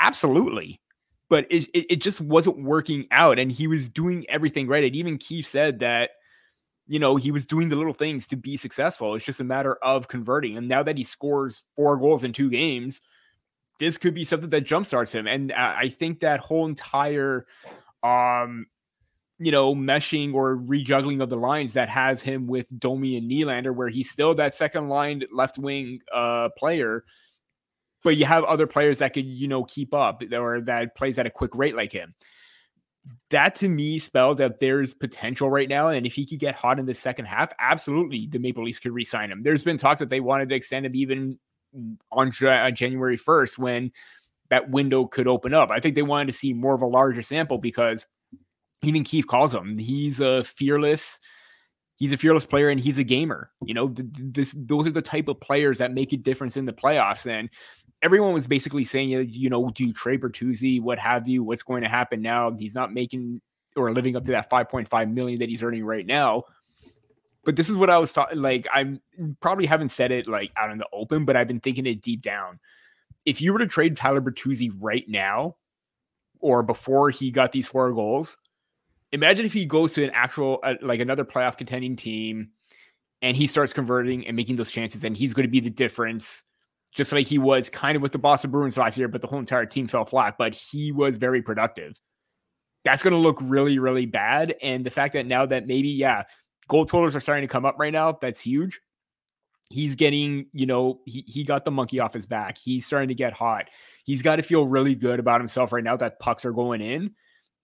[0.00, 0.80] Absolutely.
[1.28, 3.38] But it, it, it just wasn't working out.
[3.38, 4.82] And he was doing everything right.
[4.82, 6.10] And even Keefe said that
[6.86, 9.14] you know, he was doing the little things to be successful.
[9.14, 10.56] It's just a matter of converting.
[10.56, 13.00] And now that he scores four goals in two games,
[13.78, 15.26] this could be something that jumpstarts him.
[15.26, 17.46] And I think that whole entire,
[18.02, 18.66] um,
[19.38, 23.74] you know, meshing or rejuggling of the lines that has him with Domi and Nylander,
[23.74, 27.04] where he's still that second line left wing uh, player,
[28.04, 31.26] but you have other players that could, you know, keep up or that plays at
[31.26, 32.14] a quick rate like him
[33.30, 35.88] that to me spelled that there's potential right now.
[35.88, 38.92] And if he could get hot in the second half, absolutely the Maple Leafs could
[38.92, 39.42] re-sign him.
[39.42, 41.38] There's been talks that they wanted to extend him even
[42.10, 43.92] on uh, January 1st when
[44.50, 45.70] that window could open up.
[45.70, 48.06] I think they wanted to see more of a larger sample because
[48.82, 49.78] even Keefe calls him.
[49.78, 51.18] He's a fearless.
[52.02, 53.52] He's a fearless player and he's a gamer.
[53.64, 56.72] You know, this those are the type of players that make a difference in the
[56.72, 57.30] playoffs.
[57.30, 57.48] And
[58.02, 61.44] everyone was basically saying, you know, do you trade Bertuzzi, what have you?
[61.44, 62.50] What's going to happen now?
[62.50, 63.40] He's not making
[63.76, 66.42] or living up to that 5.5 million that he's earning right now.
[67.44, 68.42] But this is what I was talking.
[68.42, 69.00] Like, I'm
[69.40, 72.22] probably haven't said it like out in the open, but I've been thinking it deep
[72.22, 72.58] down.
[73.24, 75.54] If you were to trade Tyler Bertuzzi right now,
[76.40, 78.36] or before he got these four goals,
[79.12, 82.50] imagine if he goes to an actual uh, like another playoff contending team,
[83.20, 86.44] and he starts converting and making those chances, and he's going to be the difference
[86.92, 89.38] just like he was kind of with the Boston Bruins last year, but the whole
[89.38, 90.36] entire team fell flat.
[90.38, 91.98] But he was very productive.
[92.84, 94.54] That's going to look really, really bad.
[94.62, 96.24] And the fact that now that maybe, yeah,
[96.68, 98.80] goal totals are starting to come up right now, that's huge.
[99.70, 102.58] He's getting, you know, he, he got the monkey off his back.
[102.58, 103.70] He's starting to get hot.
[104.04, 107.14] He's got to feel really good about himself right now that pucks are going in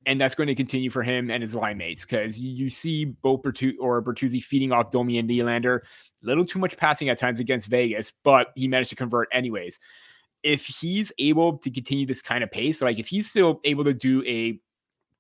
[0.07, 3.43] and that's going to continue for him and his line mates because you, see both
[3.43, 5.81] Bertu- or Bertuzzi feeding off Domi and Nylander.
[5.81, 9.81] A little too much passing at times against Vegas, but he managed to convert anyways.
[10.43, 13.95] If he's able to continue this kind of pace, like if he's still able to
[13.95, 14.59] do a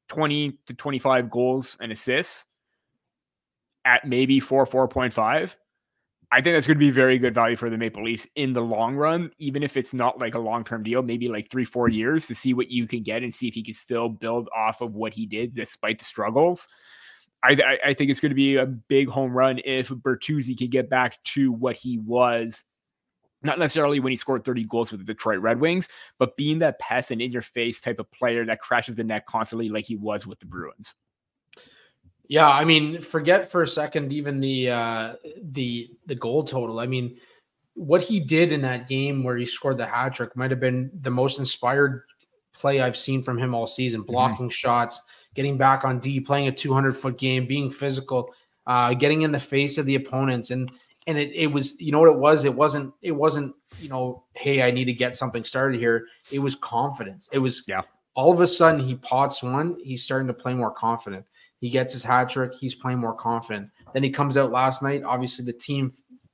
[0.08, 2.46] 20 to 25 goals and assists
[3.84, 5.56] at maybe 4, 4.5,
[6.30, 8.60] I think that's going to be very good value for the Maple Leafs in the
[8.60, 11.88] long run, even if it's not like a long term deal, maybe like three, four
[11.88, 14.82] years to see what you can get and see if he can still build off
[14.82, 16.68] of what he did despite the struggles.
[17.42, 20.90] I, I think it's going to be a big home run if Bertuzzi can get
[20.90, 22.64] back to what he was,
[23.42, 26.80] not necessarily when he scored 30 goals for the Detroit Red Wings, but being that
[26.80, 29.96] pest and in your face type of player that crashes the net constantly like he
[29.96, 30.94] was with the Bruins.
[32.28, 36.78] Yeah, I mean, forget for a second even the uh the the goal total.
[36.78, 37.16] I mean,
[37.74, 40.90] what he did in that game where he scored the hat trick might have been
[41.00, 42.02] the most inspired
[42.52, 44.12] play I've seen from him all season, mm-hmm.
[44.12, 44.50] blocking mm-hmm.
[44.50, 45.02] shots,
[45.34, 48.34] getting back on D, playing a 200 foot game, being physical,
[48.66, 50.50] uh, getting in the face of the opponents.
[50.50, 50.70] And,
[51.06, 52.44] and it, it was, you know what it was?
[52.44, 56.06] It wasn't, it wasn't, you know, Hey, I need to get something started here.
[56.30, 57.28] It was confidence.
[57.32, 57.82] It was, yeah.
[58.14, 61.24] all of a sudden he pots one, he's starting to play more confident
[61.61, 62.54] He gets his hat trick.
[62.54, 63.70] He's playing more confident.
[63.92, 65.02] Then he comes out last night.
[65.02, 65.92] Obviously, the team,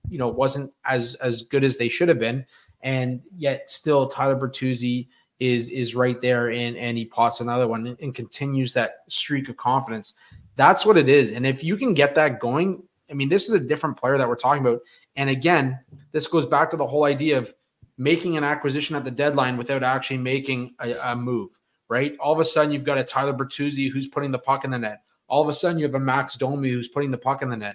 [0.08, 2.44] you know, wasn't as as good as they should have been,
[2.82, 5.08] and yet still Tyler Bertuzzi
[5.40, 9.48] is is right there, and and he pots another one and, and continues that streak
[9.48, 10.14] of confidence.
[10.56, 11.32] That's what it is.
[11.32, 14.28] And if you can get that going, I mean, this is a different player that
[14.28, 14.80] we're talking about.
[15.16, 15.78] And again,
[16.12, 17.52] this goes back to the whole idea of
[17.98, 21.58] making an acquisition at the deadline without actually making a, a move,
[21.88, 22.16] right?
[22.18, 24.78] All of a sudden, you've got a Tyler Bertuzzi who's putting the puck in the
[24.78, 25.02] net.
[25.34, 27.56] All of a sudden, you have a Max Domi who's putting the puck in the
[27.56, 27.74] net.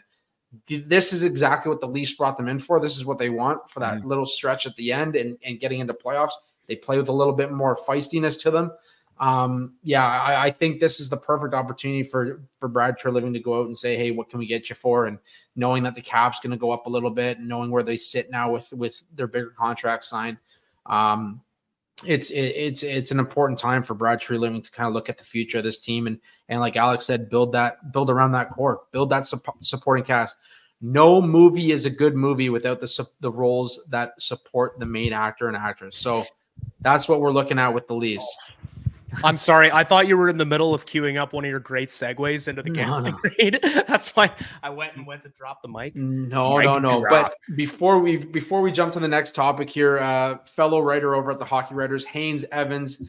[0.65, 2.79] This is exactly what the Leafs brought them in for.
[2.79, 4.07] This is what they want for that mm-hmm.
[4.07, 6.31] little stretch at the end and, and getting into playoffs.
[6.67, 8.71] They play with a little bit more feistiness to them.
[9.19, 13.41] Um, yeah, I, I, think this is the perfect opportunity for for Brad Treliving to
[13.41, 15.19] go out and say, "Hey, what can we get you for?" And
[15.57, 17.97] knowing that the cap's going to go up a little bit, and knowing where they
[17.97, 20.37] sit now with with their bigger contract signed,
[20.85, 21.41] um,
[22.05, 25.17] it's it, it's it's an important time for Brad Treliving to kind of look at
[25.17, 28.51] the future of this team and and like Alex said, build that build around that
[28.51, 30.37] core, build that su- supporting cast.
[30.81, 35.13] No movie is a good movie without the su- the roles that support the main
[35.13, 35.97] actor and actress.
[35.97, 36.23] So
[36.81, 38.37] that's what we're looking at with the Leafs.
[39.23, 39.71] I'm sorry.
[39.71, 42.47] I thought you were in the middle of queuing up one of your great segues
[42.47, 42.87] into the game.
[42.87, 43.19] no, no.
[43.39, 43.59] read.
[43.87, 44.31] That's why
[44.63, 45.95] I went and went to drop the mic.
[45.95, 46.99] No, mic no, no.
[47.01, 47.09] Drop.
[47.09, 51.31] But before we before we jump to the next topic here, uh, fellow writer over
[51.31, 53.01] at the Hockey Writers, Haynes Evans,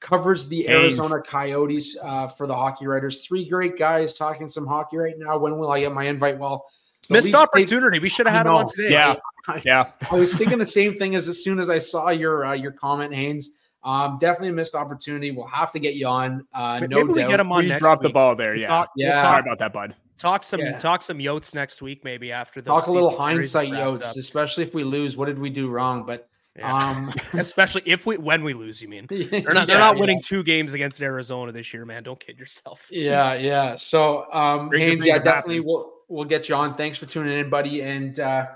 [0.00, 0.98] covers the Haynes.
[0.98, 3.24] Arizona Coyotes uh, for the Hockey Writers.
[3.26, 5.38] Three great guys talking some hockey right now.
[5.38, 6.38] When will I get my invite?
[6.38, 6.66] Well,
[7.08, 7.98] missed opportunity.
[7.98, 8.92] we should have had him on today.
[8.92, 9.14] Yeah,
[9.48, 9.92] I, yeah.
[10.10, 12.72] I was thinking the same thing as as soon as I saw your uh, your
[12.72, 13.56] comment, Haynes.
[13.84, 15.32] Um, definitely a missed opportunity.
[15.32, 16.46] We'll have to get you on.
[16.54, 17.64] Uh, no Maybe we get him on.
[17.64, 18.54] We drop the ball there.
[18.54, 19.14] Yeah, talk, yeah.
[19.14, 19.94] We'll talk about that, bud.
[20.18, 20.76] Talk some yeah.
[20.76, 24.16] talk some Yotes next week, maybe after the talk a little hindsight Yotes, up.
[24.16, 25.16] especially if we lose.
[25.16, 26.06] What did we do wrong?
[26.06, 26.72] But yeah.
[26.72, 30.44] um, especially if we when we lose, you mean they're not they're not winning two
[30.44, 32.04] games against Arizona this year, man.
[32.04, 32.88] Don't kid yourself.
[32.92, 33.74] Yeah, yeah.
[33.74, 36.76] So um, Haynes, yeah, definitely we'll we'll get you on.
[36.76, 37.82] Thanks for tuning in, buddy.
[37.82, 38.46] And uh,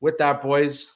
[0.00, 0.94] with that, boys,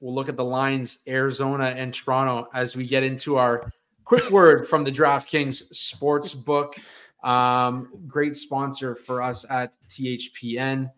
[0.00, 3.70] we'll look at the lines Arizona and Toronto as we get into our
[4.04, 6.76] quick word from the DraftKings sports book.
[7.24, 10.90] Um, great sponsor for us at THPN.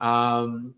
[0.00, 0.74] Um,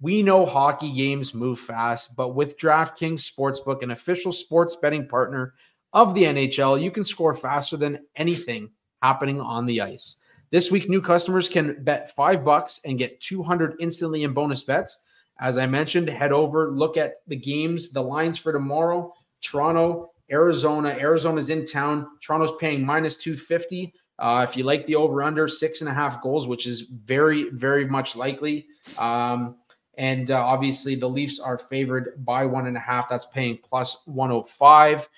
[0.00, 5.54] we know hockey games move fast, but with DraftKings Sportsbook, an official sports betting partner
[5.94, 10.16] of the NHL, you can score faster than anything happening on the ice.
[10.50, 15.04] This week, new customers can bet five bucks and get 200 instantly in bonus bets.
[15.40, 19.12] As I mentioned, head over, look at the games, the lines for tomorrow.
[19.40, 20.90] Toronto, Arizona.
[20.90, 22.06] Arizona's in town.
[22.20, 23.92] Toronto's paying minus 250.
[24.18, 27.50] Uh, if you like the over under, six and a half goals, which is very,
[27.50, 28.66] very much likely.
[28.96, 29.56] Um,
[29.96, 33.08] and uh, obviously, the Leafs are favored by one and a half.
[33.08, 35.08] That's paying plus 105.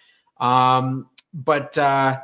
[0.41, 2.21] Um, but uh,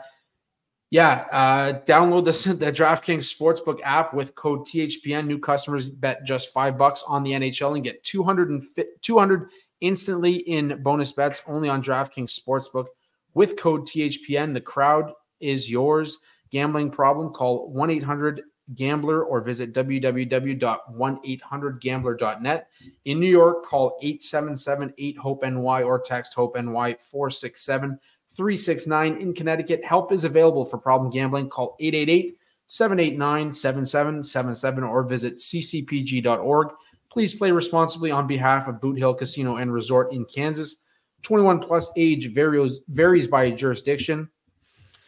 [0.93, 5.27] yeah, uh, download the, the DraftKings Sportsbook app with code THPN.
[5.27, 8.63] New customers bet just five bucks on the NHL and get 200, and
[9.01, 9.49] 200
[9.81, 12.89] instantly in bonus bets only on DraftKings Sportsbook
[13.33, 14.53] with code THPN.
[14.53, 16.19] The crowd is yours.
[16.51, 17.33] Gambling problem?
[17.33, 18.43] Call 1 800
[18.75, 22.69] Gambler or visit www.1800Gambler.net.
[23.07, 27.99] In New York, call 877 8 HOPE NY or text HOPE NY 467
[28.37, 29.85] 369 in Connecticut.
[29.85, 31.49] Help is available for problem gambling.
[31.49, 36.69] Call 888 789 7777 or visit ccpg.org.
[37.11, 40.77] Please play responsibly on behalf of Boot Hill Casino and Resort in Kansas.
[41.23, 44.29] 21 plus age varies, varies by jurisdiction.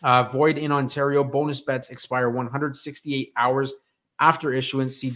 [0.02, 1.24] Uh, void in Ontario.
[1.24, 3.72] Bonus bets expire 168 hours
[4.20, 4.96] after issuance.
[4.96, 5.10] See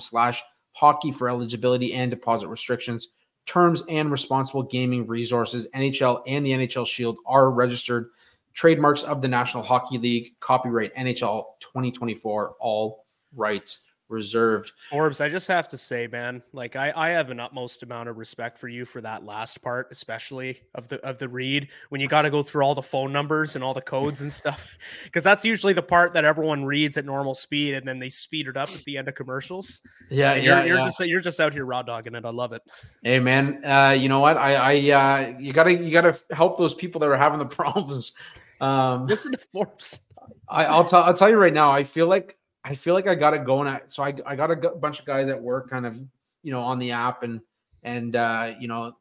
[0.00, 3.08] slash hockey for eligibility and deposit restrictions
[3.46, 5.68] terms and responsible gaming resources.
[5.74, 8.10] NHL and the NHL Shield are registered
[8.54, 10.38] trademarks of the National Hockey League.
[10.40, 14.72] Copyright NHL 2024, all rights reserved.
[14.92, 18.18] Orbs, I just have to say, man, like I, I have an utmost amount of
[18.18, 22.08] respect for you for that last part, especially of the of the read when you
[22.08, 25.24] got to go through all the phone numbers and all the codes and stuff, because
[25.24, 28.56] that's usually the part that everyone reads at normal speed and then they speed it
[28.56, 29.82] up at the end of commercials.
[30.10, 30.84] Yeah, and yeah, you're, yeah.
[30.84, 32.24] just you're just out here raw dogging it.
[32.24, 32.62] I love it.
[33.02, 34.36] Hey, man, uh, you know what?
[34.36, 38.12] I, I, uh, you gotta you gotta help those people that are having the problems.
[38.60, 40.00] Um, Listen to Forbes.
[40.48, 41.70] I, I'll tell I'll tell you right now.
[41.70, 42.36] I feel like
[42.70, 45.04] I feel like I got it going at so I I got a bunch of
[45.04, 45.98] guys at work kind of
[46.44, 47.40] you know on the app and
[47.82, 48.92] and uh you know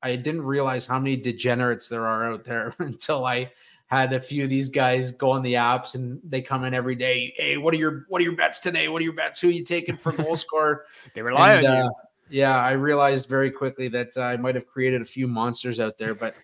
[0.00, 3.50] I didn't realize how many degenerates there are out there until I
[3.88, 6.94] had a few of these guys go on the apps and they come in every
[6.94, 7.34] day.
[7.36, 8.86] Hey, what are your what are your bets today?
[8.86, 9.40] What are your bets?
[9.40, 10.84] Who are you taking for goal score?
[11.12, 11.82] they rely and, on you.
[11.86, 11.90] Uh,
[12.30, 15.98] yeah, I realized very quickly that uh, I might have created a few monsters out
[15.98, 16.36] there, but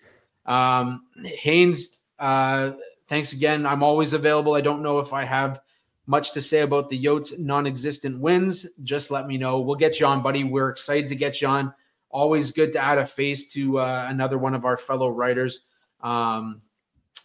[0.47, 2.73] um Haynes uh
[3.07, 3.65] thanks again.
[3.65, 4.55] I'm always available.
[4.55, 5.61] I don't know if I have
[6.07, 8.67] much to say about the Yotes non-existent wins.
[8.83, 9.61] Just let me know.
[9.61, 10.45] We'll get you on, buddy.
[10.45, 11.73] We're excited to get you on.
[12.11, 15.67] Always good to add a face to uh, another one of our fellow writers,
[16.03, 16.61] um,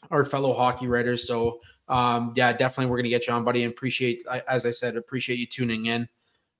[0.09, 1.27] our fellow hockey writers.
[1.27, 1.59] So
[1.89, 3.63] um, yeah, definitely we're gonna get you on, buddy.
[3.63, 6.07] And appreciate, as I said, appreciate you tuning in.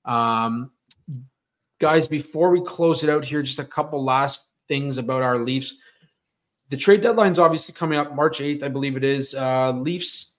[0.04, 0.72] Um,
[1.80, 5.74] guys, before we close it out here, just a couple last things about our Leafs.
[6.68, 9.34] The trade deadline is obviously coming up March 8th, I believe it is.
[9.34, 10.36] Uh, Leafs,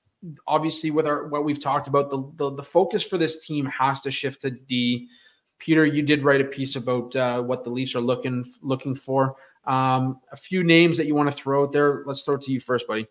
[0.48, 4.02] obviously, with our what we've talked about, the, the, the focus for this team has
[4.02, 5.08] to shift to D.
[5.60, 9.36] Peter, you did write a piece about uh, what the Leafs are looking looking for.
[9.66, 12.04] Um, a few names that you want to throw out there.
[12.06, 13.08] Let's throw it to you first, buddy.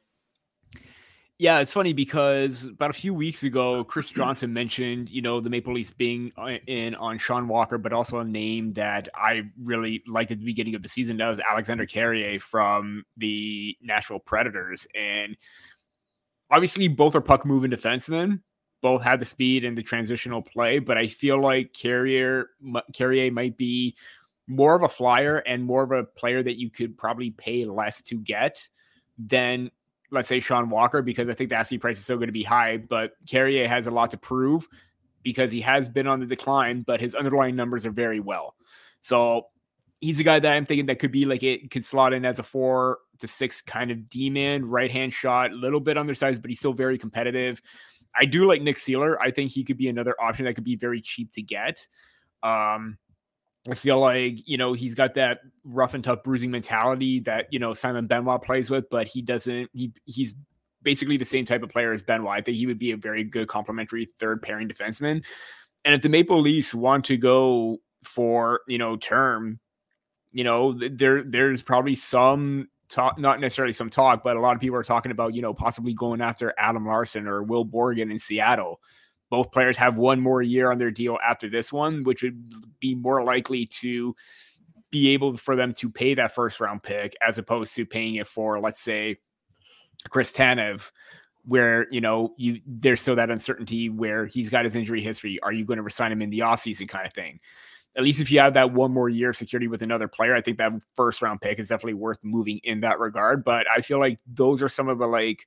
[1.41, 5.49] Yeah, it's funny because about a few weeks ago, Chris Johnston mentioned, you know, the
[5.49, 10.03] Maple Leafs being uh, in on Sean Walker, but also a name that I really
[10.07, 11.17] liked at the beginning of the season.
[11.17, 14.87] That was Alexandre Carrier from the Nashville Predators.
[14.95, 15.35] And
[16.51, 18.41] obviously, both are puck moving defensemen,
[18.83, 22.51] both have the speed and the transitional play, but I feel like Carrier,
[22.95, 23.97] Carrier might be
[24.47, 28.03] more of a flyer and more of a player that you could probably pay less
[28.03, 28.69] to get
[29.19, 29.71] than
[30.11, 32.43] let's say Sean Walker because I think the asking price is still going to be
[32.43, 32.79] high.
[32.79, 34.67] But Carrier has a lot to prove
[35.23, 38.57] because he has been on the decline, but his underlying numbers are very well.
[39.01, 39.47] So
[40.01, 42.39] he's a guy that I'm thinking that could be like it could slot in as
[42.39, 46.43] a four to six kind of D man, right hand shot, a little bit undersized,
[46.43, 47.63] but he's still very competitive.
[48.19, 49.17] I do like Nick Seeler.
[49.21, 51.87] I think he could be another option that could be very cheap to get.
[52.43, 52.99] Um,
[53.71, 57.59] I feel like, you know, he's got that rough and tough bruising mentality that, you
[57.59, 60.35] know, Simon Benoit plays with, but he doesn't, he he's
[60.83, 62.39] basically the same type of player as Benoit.
[62.39, 65.23] I think he would be a very good complementary third pairing defenseman.
[65.85, 69.61] And if the Maple Leafs want to go for, you know, term,
[70.33, 74.61] you know, there there's probably some talk, not necessarily some talk, but a lot of
[74.61, 78.19] people are talking about, you know, possibly going after Adam Larsson or Will Borgen in
[78.19, 78.81] Seattle
[79.31, 82.95] both players have one more year on their deal after this one, which would be
[82.95, 84.15] more likely to
[84.91, 88.27] be able for them to pay that first round pick as opposed to paying it
[88.27, 89.17] for, let's say,
[90.09, 90.91] Chris Tanev,
[91.45, 95.39] where you know you there's still that uncertainty where he's got his injury history.
[95.43, 97.39] Are you going to resign him in the offseason kind of thing?
[97.97, 100.41] At least if you have that one more year of security with another player, I
[100.41, 103.45] think that first round pick is definitely worth moving in that regard.
[103.45, 105.47] But I feel like those are some of the like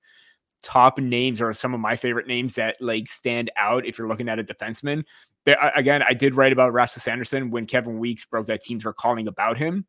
[0.61, 4.29] top names or some of my favorite names that like stand out if you're looking
[4.29, 5.03] at a defenseman.
[5.45, 8.93] There, again, I did write about Rasmus Andersson when Kevin Weekes broke that teams were
[8.93, 9.85] calling about him.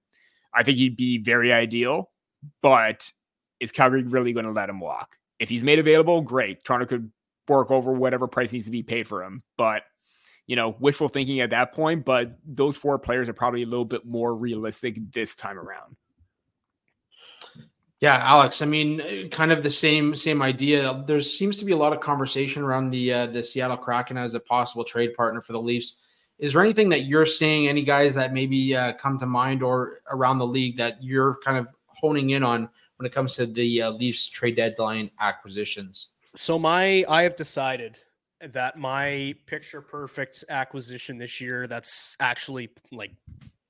[0.53, 2.11] I think he'd be very ideal,
[2.63, 3.11] but
[3.61, 5.17] is Calgary really going to let him walk?
[5.39, 6.63] If he's made available, great.
[6.65, 7.11] Toronto could
[7.49, 9.43] work over whatever price needs to be paid for him.
[9.57, 9.83] But
[10.47, 12.05] you know, wishful thinking at that point.
[12.05, 15.97] But those four players are probably a little bit more realistic this time around.
[18.01, 18.61] Yeah, Alex.
[18.61, 21.03] I mean, kind of the same same idea.
[21.07, 24.35] There seems to be a lot of conversation around the uh, the Seattle Kraken as
[24.35, 26.03] a possible trade partner for the Leafs.
[26.39, 27.69] Is there anything that you're seeing?
[27.69, 31.57] Any guys that maybe uh, come to mind or around the league that you're kind
[31.57, 36.09] of honing in on when it comes to the uh, Leafs trade deadline acquisitions?
[36.35, 38.01] So my I have decided
[38.53, 43.13] that my picture perfect acquisition this year that's actually like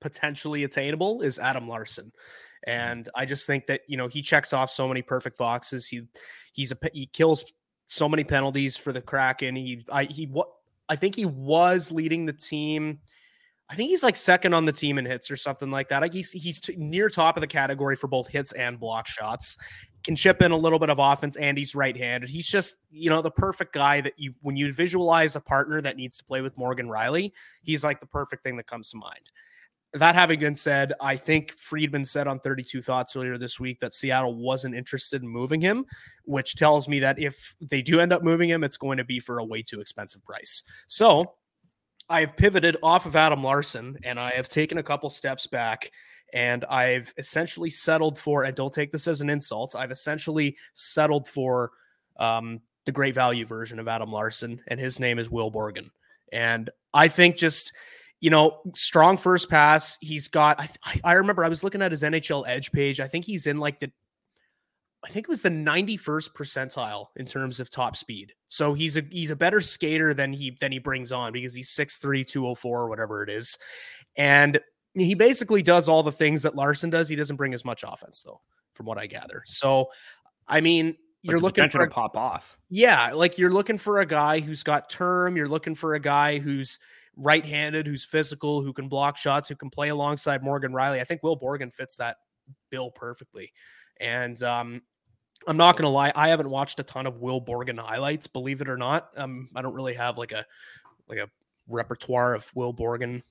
[0.00, 2.12] potentially attainable is Adam Larsson.
[2.66, 5.88] And I just think that you know he checks off so many perfect boxes.
[5.88, 6.02] He
[6.52, 7.52] he's a he kills
[7.86, 9.56] so many penalties for the Kraken.
[9.56, 10.48] He I he what
[10.88, 13.00] I think he was leading the team.
[13.70, 16.02] I think he's like second on the team in hits or something like that.
[16.02, 19.56] Like he's he's t- near top of the category for both hits and block shots.
[20.04, 22.28] Can chip in a little bit of offense, and he's right-handed.
[22.28, 25.96] He's just you know the perfect guy that you when you visualize a partner that
[25.96, 27.32] needs to play with Morgan Rielly,
[27.62, 29.30] he's like the perfect thing that comes to mind
[29.94, 33.94] that having been said, I think Friedman said on 32 Thoughts earlier this week that
[33.94, 35.86] Seattle wasn't interested in moving him,
[36.24, 39.20] which tells me that if they do end up moving him, it's going to be
[39.20, 40.64] for a way too expensive price.
[40.88, 41.34] So
[42.08, 45.90] I have pivoted off of Adam Larsson and I have taken a couple steps back
[46.34, 51.26] and I've essentially settled for, and don't take this as an insult, I've essentially settled
[51.26, 51.70] for
[52.18, 55.88] um, the great value version of Adam Larsson, and his name is Will Borgen.
[56.32, 57.72] And I think just
[58.20, 59.98] you know, strong first pass.
[60.00, 60.58] He's got.
[60.58, 62.98] I, I remember I was looking at his NHL Edge page.
[62.98, 63.92] I think he's in like the.
[65.04, 68.32] I think it was the 91st percentile in terms of top speed.
[68.48, 71.76] So he's a he's a better skater than he than he brings on because he's
[71.76, 73.58] 6'3, 204 or whatever it is.
[74.16, 74.58] And
[75.02, 77.08] he basically does all the things that Larsson does.
[77.08, 78.40] He doesn't bring as much offense though,
[78.74, 79.42] from what I gather.
[79.46, 79.90] So
[80.46, 82.58] I mean, you're looking for a, to pop off.
[82.68, 85.36] Yeah, like you're looking for a guy who's got term.
[85.36, 86.78] You're looking for a guy who's
[87.16, 91.00] right-handed, who's physical, who can block shots, who can play alongside Morgan Rielly.
[91.00, 92.16] I think Will Borgen fits that
[92.70, 93.52] bill perfectly.
[94.00, 94.82] And um,
[95.46, 98.68] I'm not gonna lie, I haven't watched a ton of Will Borgen highlights, believe it
[98.68, 99.08] or not.
[99.16, 100.44] Um, I don't really have like a
[101.08, 101.28] like a
[101.68, 103.22] repertoire of Will Borgen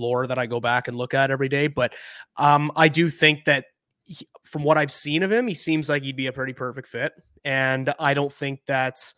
[0.00, 1.94] lore that I go back and look at every day, but
[2.38, 3.66] um, I do think that
[4.02, 6.88] he, from what I've seen of him, he seems like he'd be a pretty perfect
[6.88, 7.12] fit,
[7.44, 9.14] and I don't think that's.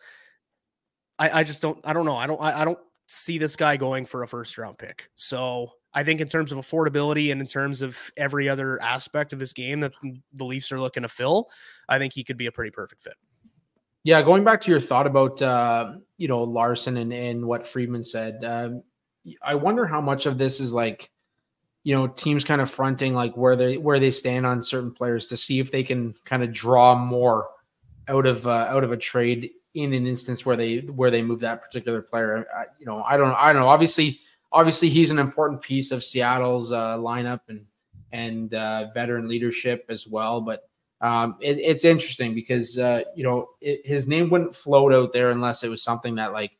[1.18, 1.78] I, I just don't.
[1.84, 2.16] I don't know.
[2.16, 2.40] I don't.
[2.40, 5.08] I, I don't see this guy going for a first round pick.
[5.16, 9.40] So I think in terms of affordability and in terms of every other aspect of
[9.40, 9.92] his game that
[10.34, 11.48] the Leafs are looking to fill,
[11.88, 13.14] I think he could be a pretty perfect fit.
[14.04, 18.02] Yeah, going back to your thought about uh, you know Larsson and, and what Friedman
[18.02, 18.82] said, um,
[19.42, 21.10] I wonder how much of this is like
[21.82, 25.26] you know teams kind of fronting like where they where they stand on certain players
[25.28, 27.48] to see if they can kind of draw more
[28.08, 31.40] out of uh, out of a trade in an instance where they where they move
[31.40, 32.46] that particular player.
[32.54, 33.68] I, you know, I don't I don't know.
[33.68, 34.20] Obviously,
[34.52, 37.64] obviously he's an important piece of Seattle's uh, lineup and
[38.12, 40.40] and uh, veteran leadership as well.
[40.40, 40.68] But
[41.00, 45.30] um, it, it's interesting because uh, you know it, his name wouldn't float out there
[45.30, 46.52] unless it was something that like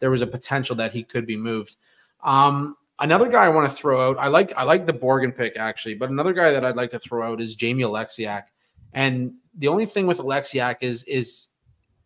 [0.00, 1.76] there was a potential that he could be moved.
[2.22, 4.18] Um, another guy I want to throw out.
[4.18, 6.98] I like I like the Borgen pick actually, but another guy that I'd like to
[6.98, 8.44] throw out is Jamie Oleksiak.
[8.92, 11.48] And the only thing with Oleksiak is is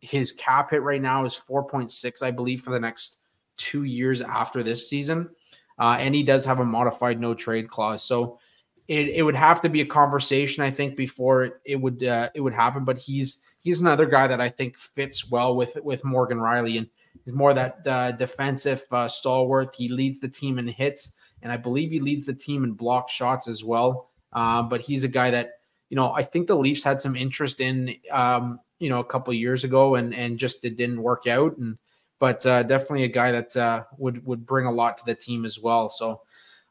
[0.01, 3.23] his cap hit right now is 4.6, I believe, for the next
[3.57, 5.31] two years after this season.
[5.79, 8.05] Uh, and he does have a modified no trade clause.
[8.05, 8.39] So
[8.87, 12.29] it, it would have to be a conversation, I think, before it, it would uh,
[12.35, 12.85] it would happen.
[12.85, 16.79] But he's he's another guy that I think fits well with with Morgan Rielly.
[16.79, 16.89] and
[17.25, 19.75] he's more that uh, defensive uh, stalwart.
[19.75, 23.09] He leads the team in hits, and I believe he leads the team in block
[23.09, 24.11] shots as well.
[24.33, 25.53] Uh, but he's a guy that
[25.91, 29.33] you know I think the Leafs had some interest in um, you know a couple
[29.33, 31.57] years ago, and and just it didn't work out.
[31.59, 31.79] And
[32.19, 35.45] but uh, definitely a guy that uh, would would bring a lot to the team
[35.45, 35.89] as well.
[35.89, 36.23] So,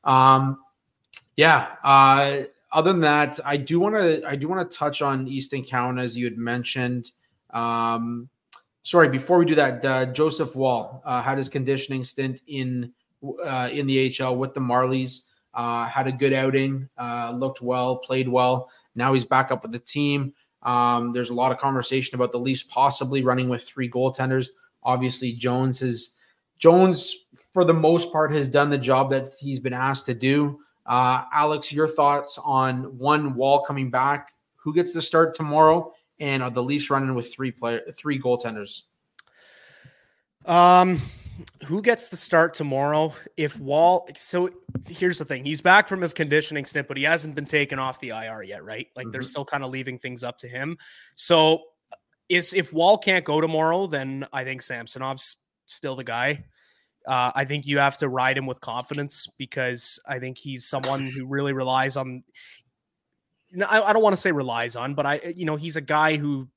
[0.04, 0.60] um,
[1.38, 2.48] yeah.
[2.74, 6.00] Other than that, I do want to I do want to touch on Easton Cowan
[6.00, 7.12] as you had mentioned.
[7.52, 8.30] Um,
[8.84, 12.92] sorry, before we do that, uh, Joseph Woll uh, had his conditioning stint in
[13.46, 15.26] uh, in the HL with the Marlies.
[15.54, 18.70] Uh, had a good outing, uh, looked well, played well.
[18.96, 20.34] Now he's back up with the team.
[20.64, 24.48] Um, there's a lot of conversation about the Leafs possibly running with three goaltenders.
[24.82, 26.12] Obviously, Jones has
[26.58, 30.60] Jones, for the most part, has done the job that he's been asked to do.
[30.86, 34.34] Uh, Alex, your thoughts on one Woll coming back?
[34.56, 35.94] Who gets the start tomorrow?
[36.20, 38.84] And are the Leafs running with three player, three goaltenders?
[40.46, 40.98] Um,
[41.66, 43.14] who gets the start tomorrow?
[43.38, 44.50] If Woll, so
[44.88, 48.00] here's the thing: he's back from his conditioning stint, but he hasn't been taken off
[48.00, 48.88] the IR yet, right?
[48.96, 49.12] Like mm-hmm.
[49.12, 50.78] they're still kind of leaving things up to him.
[51.16, 51.64] So,
[52.30, 56.46] is if Woll can't go tomorrow, then I think Samsonov's still the guy.
[57.06, 61.08] Uh, I think you have to ride him with confidence because I think he's someone
[61.08, 62.24] who really relies on.
[63.70, 66.18] I, I don't want to say relies on, but I, you know, he's a guy
[66.18, 66.48] who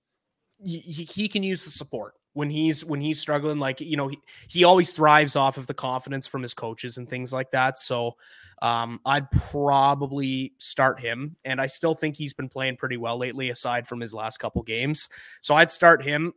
[0.64, 4.18] he, he can use the support when he's when he's struggling like you know he,
[4.49, 8.14] he always thrives off of the confidence from his coaches and things like that so
[8.61, 13.49] um, i'd probably start him and i still think he's been playing pretty well lately
[13.49, 15.09] aside from his last couple games
[15.40, 16.32] so i'd start him.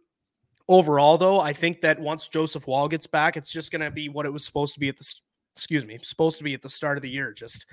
[0.70, 4.08] Overall though i think that once Joseph Woll gets back it's just going to be
[4.08, 5.16] what it was supposed to be at the
[5.54, 7.66] excuse me supposed to be at the start of the year just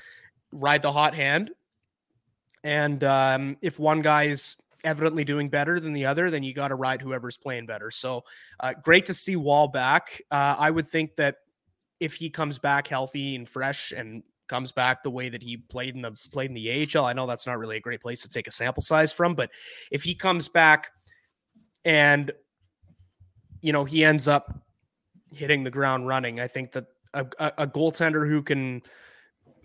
[0.51, 1.51] ride the hot hand
[2.67, 6.69] and um, if one guy is evidently doing better than the other, then you got
[6.69, 7.93] to ride whoever's playing better.
[7.93, 8.25] So
[8.59, 10.21] uh, great to see Woll back.
[10.33, 11.37] Uh, I would think that
[12.01, 15.95] if he comes back healthy and fresh and comes back the way that he played
[15.95, 18.29] in the played in the AHL, I know that's not really a great place to
[18.29, 19.53] take a sample size from, but
[19.93, 20.89] if he comes back
[21.85, 22.33] and
[23.62, 24.61] you know he ends up
[25.33, 28.83] hitting the ground running, I think that a, a, a goaltender who can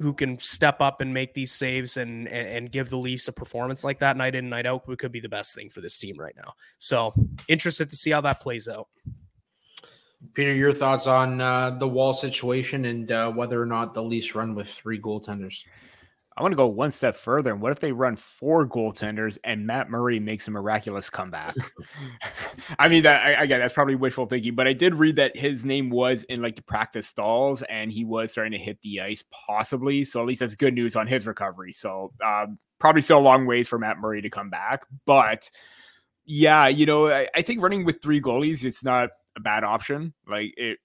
[0.01, 3.31] who can step up and make these saves and, and, and give the Leafs a
[3.31, 6.17] performance like that night in night out could be the best thing for this team
[6.17, 6.53] right now.
[6.79, 7.13] So
[7.47, 8.87] interested to see how that plays out.
[10.33, 14.35] Peter, your thoughts on uh, the Woll situation and uh, whether or not the Leafs
[14.35, 15.65] run with three goaltenders?
[16.37, 17.51] I want to go one step further.
[17.51, 21.55] And what if they run four goaltenders and Matt Murray makes a miraculous comeback?
[22.79, 25.65] I mean, that I, again, that's probably wishful thinking, but I did read that his
[25.65, 29.23] name was in like the practice stalls and he was starting to hit the ice,
[29.31, 30.05] possibly.
[30.05, 31.73] So at least that's good news on his recovery.
[31.73, 35.51] So um, probably still a long ways for Matt Murray to come back, but
[36.25, 40.13] yeah, you know, I, I think running with three goalies, it's not a bad option.
[40.27, 40.77] Like it,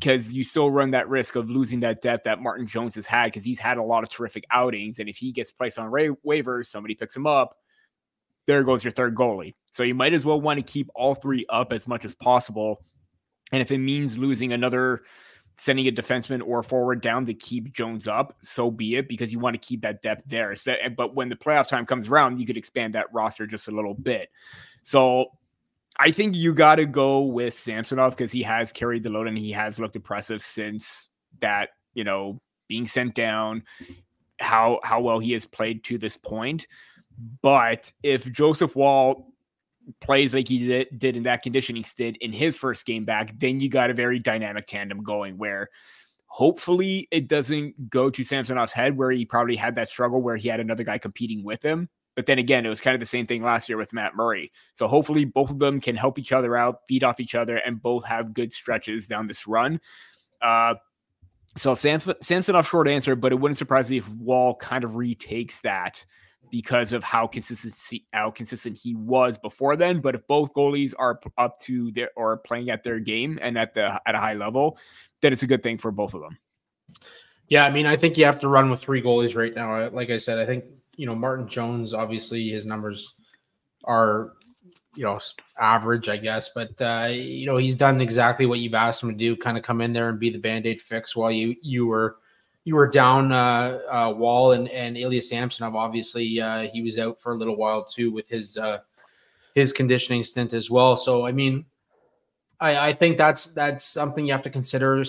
[0.00, 3.26] because you still run that risk of losing that depth that Martin Jones has had
[3.26, 4.98] because he's had a lot of terrific outings.
[4.98, 7.58] And if he gets placed on ra- waivers, somebody picks him up,
[8.46, 9.54] there goes your third goalie.
[9.70, 12.82] So you might as well want to keep all three up as much as possible.
[13.52, 15.02] And if it means losing another
[15.58, 19.38] sending a defenseman or forward down to keep Jones up, so be it, because you
[19.38, 20.54] want to keep that depth there.
[20.96, 23.92] But when the playoff time comes around, you could expand that roster just a little
[23.92, 24.30] bit.
[24.82, 25.26] So
[25.98, 29.36] I think you got to go with Samsonov because he has carried the load and
[29.36, 31.08] he has looked impressive since
[31.40, 33.64] that, you know, being sent down,
[34.38, 36.66] how how well he has played to this point.
[37.42, 39.34] But if Joseph Woll
[40.00, 43.60] plays like he did, did in that conditioning stint in his first game back, then
[43.60, 45.68] you got a very dynamic tandem going where
[46.26, 50.48] hopefully it doesn't go to Samsonov's head where he probably had that struggle where he
[50.48, 51.88] had another guy competing with him.
[52.20, 54.52] But then again, it was kind of the same thing last year with Matt Murray.
[54.74, 57.80] So hopefully both of them can help each other out, feed off each other, and
[57.80, 59.80] both have good stretches down this run.
[60.42, 60.74] Uh,
[61.56, 65.62] so Samson, Samsonov, short answer, but it wouldn't surprise me if Woll kind of retakes
[65.62, 66.04] that
[66.50, 70.02] because of how consistent how consistent he was before then.
[70.02, 73.72] But if both goalies are up to their or playing at their game and at
[73.72, 74.76] the at a high level,
[75.22, 76.36] then it's a good thing for both of them.
[77.48, 79.88] Yeah, I mean, I think you have to run with three goalies right now.
[79.88, 80.64] Like I said, I think
[81.00, 81.94] you know Martin Jones.
[81.94, 83.14] Obviously, his numbers
[83.84, 84.34] are
[84.94, 85.18] you know
[85.58, 89.16] average, I guess, but uh, you know he's done exactly what you've asked him to
[89.16, 89.34] do.
[89.34, 92.18] Kind of come in there and be the band aid fix while you you were
[92.64, 95.74] you were down uh, uh, Woll and and Ilya Samsonov.
[95.74, 98.80] Obviously, uh, he was out for a little while too with his uh,
[99.54, 100.98] his conditioning stint as well.
[100.98, 101.64] So, I mean,
[102.60, 105.02] I, I think that's that's something you have to consider,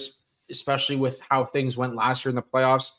[0.49, 2.93] especially with how things went last year in the playoffs.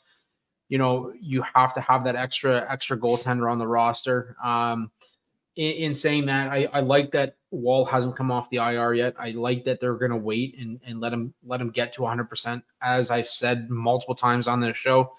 [0.73, 4.35] You know, you have to have that extra extra goaltender on the roster.
[4.43, 4.89] Um,
[5.55, 9.13] in, in saying that, I, I like that Woll hasn't come off the IR yet.
[9.19, 12.01] I like that they're going to wait and, and let him let him get to
[12.01, 12.63] 100%.
[12.81, 15.13] As I've said multiple times on this show,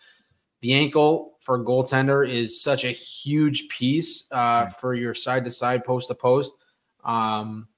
[0.60, 5.52] the ankle for a goaltender is such a huge piece uh, for your side to
[5.52, 6.54] side, post to post.
[7.04, 7.68] Um,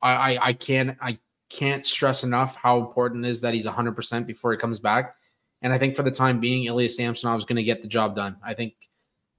[0.00, 1.18] I, I, I can't I
[1.48, 5.16] can't stress enough how important it is that he's 100% before he comes back.
[5.64, 8.14] And I think for the time being, Ilya Samsonov is going to get the job
[8.14, 8.36] done.
[8.44, 8.74] I think,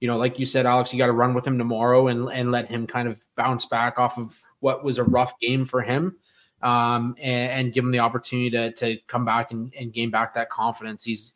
[0.00, 2.50] you know, like you said, Alex, you got to run with him tomorrow and and
[2.50, 6.16] let him kind of bounce back off of what was a rough game for him
[6.62, 10.34] um, and, and, give him the opportunity to, to come back and, and gain back
[10.34, 11.04] that confidence.
[11.04, 11.34] He's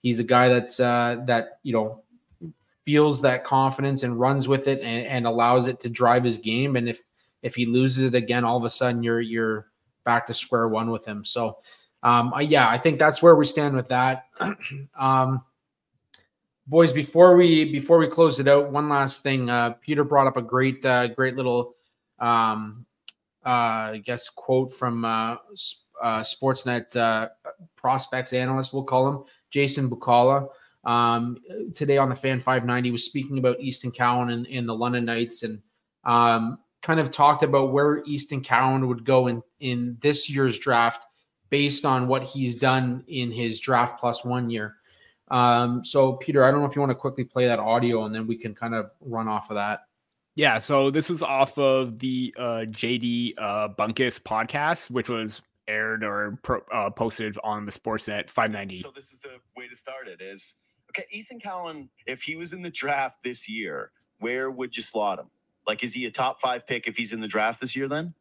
[0.00, 2.02] he's a guy that's uh, that you know
[2.84, 6.76] feels that confidence and runs with it and, and, allows it to drive his game.
[6.76, 7.02] And if
[7.42, 9.66] if he loses it again, all of a sudden you're you're
[10.04, 11.24] back to square one with him.
[11.24, 11.58] So
[12.02, 14.26] um, uh, yeah, I think that's where we stand with that.
[14.98, 15.42] um,
[16.66, 19.50] boys, before we before we close it out, one last thing.
[19.50, 21.74] Uh, Peter brought up a great uh, great little
[22.18, 22.86] um,
[23.44, 25.36] uh, I guess quote from uh,
[26.02, 27.28] uh, Sportsnet uh,
[27.76, 30.48] prospects analyst, we'll call him Jason Bukala.
[30.84, 31.38] Um,
[31.74, 35.42] today on the Fan 590 was speaking about Easton Cowan and, and the London Knights
[35.42, 35.60] and
[36.04, 41.06] um, kind of talked about where Easton Cowan would go in, in this year's draft
[41.50, 44.76] based on what he's done in his draft plus one year.
[45.30, 48.14] Um, so, Peter, I don't know if you want to quickly play that audio and
[48.14, 49.80] then we can kind of run off of that.
[50.34, 56.04] Yeah, so this is off of the uh, JD uh, Bunkis podcast, which was aired
[56.04, 58.76] or pro, uh, posted on the Sportsnet 590.
[58.76, 60.54] So this is the way to start it is
[60.90, 61.04] okay.
[61.10, 63.90] Easton Cowan, if he was in the draft this year,
[64.20, 65.26] where would you slot him?
[65.66, 67.88] Like, is he a top five pick if he's in the draft this year?
[67.88, 68.14] Then?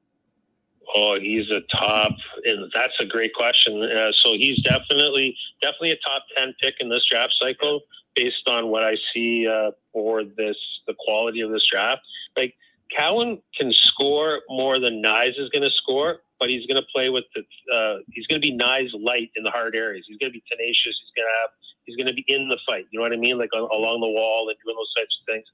[0.96, 2.14] Oh, he's a top,
[2.46, 3.84] and that's a great question.
[3.84, 7.82] Uh, so he's definitely definitely a top ten pick in this draft cycle
[8.16, 10.56] based on what I see uh, for this
[10.88, 12.02] the quality of this draft.
[12.36, 12.56] Like
[12.96, 17.10] Cowan can score more than Knies is going to score, but he's going to play
[17.10, 17.42] with the.
[17.74, 20.06] Uh, he's going to be Knies light in the hard areas.
[20.08, 20.96] He's going to be tenacious.
[21.04, 21.50] He's going to have.
[21.86, 22.86] He's going to be in the fight.
[22.92, 23.38] You know what I mean?
[23.38, 25.46] Like along the wall and doing those types of things.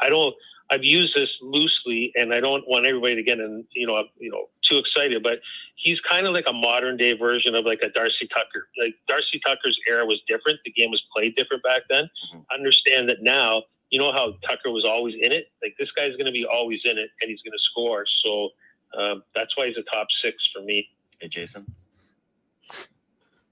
[0.00, 0.34] I don't.
[0.70, 4.30] I've used this loosely, and I don't want everybody to get in, you know, you
[4.30, 5.22] know, too excited.
[5.22, 5.40] But
[5.74, 8.68] he's kind of like a modern day version of like a Darcy Tucker.
[8.80, 10.60] Like Darcy Tucker's era was different.
[10.64, 12.04] The game was played different back then.
[12.04, 12.40] Mm-hmm.
[12.54, 13.64] Understand that now.
[13.90, 15.50] You know how Tucker was always in it.
[15.62, 18.04] Like this guy's going to be always in it, and he's going to score.
[18.24, 18.50] So
[18.96, 20.88] um, that's why he's a top six for me.
[21.18, 21.66] Hey, Jason.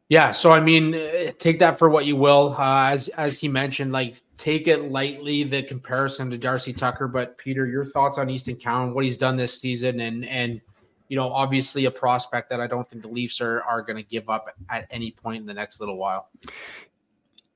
[0.08, 0.92] Yeah, so I mean,
[1.38, 2.54] take that for what you will.
[2.58, 7.08] Uh, as as he mentioned, like take it lightly the comparison to Darcy Tucker.
[7.08, 10.62] But Peter, your thoughts on Easton Cowan, what he's done this season, and and
[11.08, 14.02] you know, obviously a prospect that I don't think the Leafs are are going to
[14.02, 16.30] give up at any point in the next little while.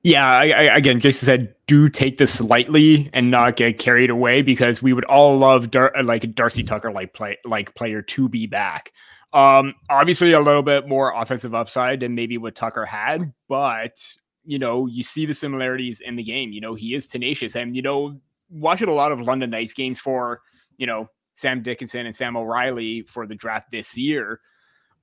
[0.03, 4.43] Yeah, I, I, again, Jason said, do take this lightly and not get carried away
[4.43, 8.47] because we would all love Dar- like Darcy Tucker like play like player to be
[8.47, 8.93] back.
[9.33, 13.97] Um, obviously a little bit more offensive upside than maybe what Tucker had, but
[14.45, 16.53] you know, you see the similarities in the game.
[16.53, 18.21] You know, he is tenacious, and you know,
[18.51, 20.43] watching a lot of London Knights games for
[20.77, 24.41] you know Sam Dickinson and Sam O'Reilly for the draft this year.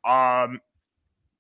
[0.05, 0.59] Um,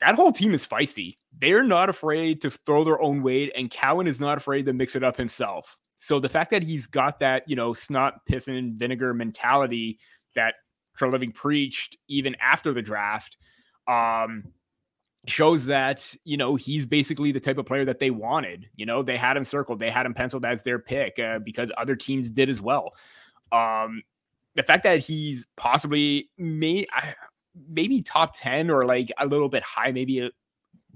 [0.01, 1.17] that whole team is feisty.
[1.37, 4.95] They're not afraid to throw their own weight, and Cowan is not afraid to mix
[4.95, 5.77] it up himself.
[5.97, 9.99] So the fact that he's got that, you know, snot, piss, and vinegar mentality
[10.35, 10.55] that
[10.99, 13.37] Treliving preached even after the draft,
[13.87, 14.43] um,
[15.27, 18.69] shows that you know he's basically the type of player that they wanted.
[18.75, 21.71] You know, they had him circled, they had him penciled as their pick uh, because
[21.77, 22.93] other teams did as well.
[23.51, 24.03] Um,
[24.55, 26.85] the fact that he's possibly may
[27.69, 30.29] maybe top ten or like a little bit high, maybe a,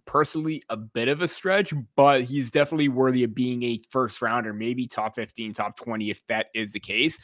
[0.06, 4.54] personally a bit of a stretch, but he's definitely worthy of being a first rounder,
[4.54, 7.18] maybe top fifteen, top twenty if that is the case,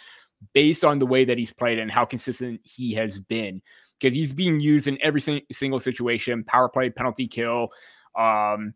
[0.54, 3.62] based on the way that he's played and how consistent he has been.
[4.00, 5.22] Because he's being used in every
[5.52, 7.70] single situation power play penalty kill
[8.18, 8.74] um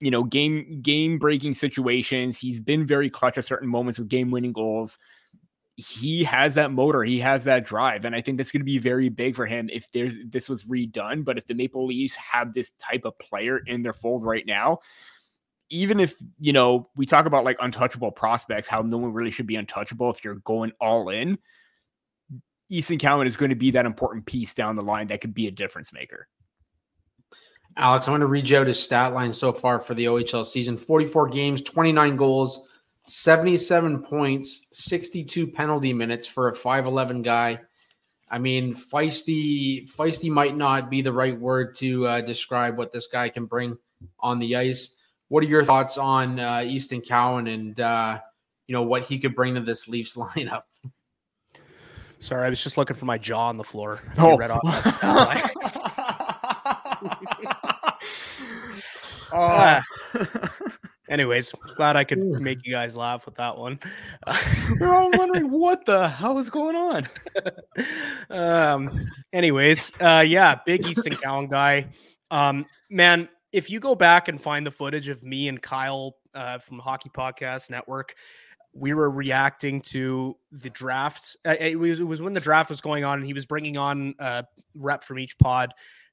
[0.00, 2.38] you know game game breaking situations.
[2.38, 4.98] He's been very clutch at certain moments with game winning goals.
[5.76, 7.02] He has that motor.
[7.02, 9.68] He has that drive and i think that's going to be very big for him
[9.72, 11.24] if there's this was redone.
[11.24, 14.80] But if the maple leafs have this type of player in their fold right now
[15.74, 19.46] even if you know we talk about like untouchable prospects how no one really should
[19.46, 21.38] be untouchable if you're going all in
[22.70, 25.46] Easton Cowan is going to be that important piece down the line that could be
[25.46, 26.28] a difference maker.
[27.76, 30.46] Alex, I'm going to read you out his stat line so far for the OHL
[30.46, 32.68] season 44 games, 29 goals,
[33.06, 37.60] 77 points, 62 penalty minutes for a 5'11 guy.
[38.30, 43.08] I mean, feisty, feisty might not be the right word to uh, describe what this
[43.08, 43.76] guy can bring
[44.20, 44.96] on the ice.
[45.34, 48.20] What are your thoughts on uh, Easton Cowan and uh,
[48.68, 50.62] you know what he could bring to this Leafs lineup?
[52.20, 54.00] Sorry, I was just looking for my jaw on the floor.
[54.16, 54.36] Oh.
[54.36, 55.42] read off that
[59.32, 59.82] uh,
[61.08, 63.80] anyways, glad I could make you guys laugh with that one.
[64.80, 67.08] We're all wondering what the hell is going on.
[68.30, 68.88] um.
[69.32, 71.88] Anyways, uh, yeah, big Easton Cowan guy.
[72.30, 76.58] Um, man, if you go back and find the footage of me and Kyle uh,
[76.58, 78.14] from Hockey Podcast Network
[78.74, 81.36] we were reacting to the draft.
[81.44, 83.76] Uh, it was, it was when the draft was going on, and he was bringing
[83.76, 84.44] on a
[84.76, 85.72] rep from each pod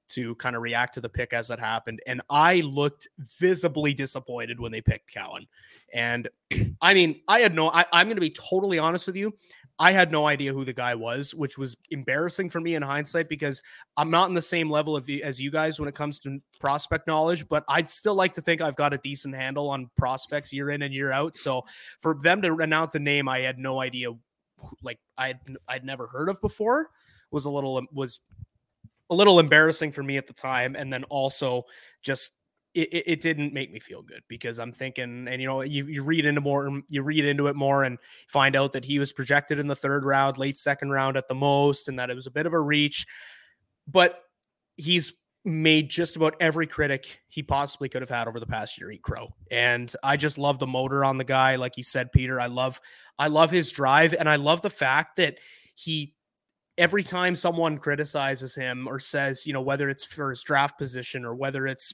[0.10, 2.02] to kind of react to the pick as it happened.
[2.06, 3.08] And I looked
[3.39, 5.48] visibly disappointed when they picked Cowan.
[5.94, 6.30] And
[6.82, 9.34] I mean, I had no, I, I'm going to be totally honest with you.
[9.82, 13.28] I had no idea who the guy was, which was embarrassing for me in hindsight
[13.28, 13.64] because
[13.98, 17.08] I'm not in the same level of as you guys when it comes to prospect
[17.08, 20.70] knowledge, but I'd still like to think I've got a decent handle on prospects year
[20.70, 21.36] in and year out.
[21.36, 21.64] So
[21.98, 24.10] for them to announce a name I had no idea
[24.84, 26.92] like I'd I'd never heard of before
[27.32, 28.20] was a little um, was
[29.10, 31.64] a little embarrassing for me at the time and then also
[32.04, 32.34] just
[32.74, 36.04] it, it, didn't make me feel good because I'm thinking, and you know, you, you
[36.04, 37.98] read into more, you read into it more and
[38.28, 41.36] find out that he was projected in the third round, late second round at the
[41.36, 43.06] most, and that it was a bit of a reach.
[43.88, 44.20] But
[44.78, 45.14] he's
[45.44, 49.02] made just about every critic he possibly could have had over the past year eat
[49.02, 49.30] crow.
[49.50, 51.56] And I just love the motor on the guy.
[51.56, 52.80] Like you said, Peter, I love,
[53.18, 54.14] I love his drive.
[54.18, 55.40] And I love the fact that
[55.76, 56.14] he
[56.78, 61.26] every time someone criticizes him or says, you know, whether it's for his draft position
[61.26, 61.94] or whether it's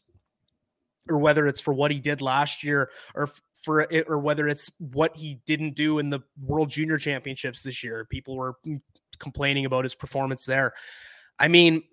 [1.10, 3.30] or whether it's for what he did last year or
[3.64, 7.84] for it or whether it's what he didn't do in the World Junior Championships this
[7.84, 8.06] year.
[8.10, 8.82] People were mm,
[9.20, 10.74] complaining about his performance there.
[11.40, 11.84] I mean,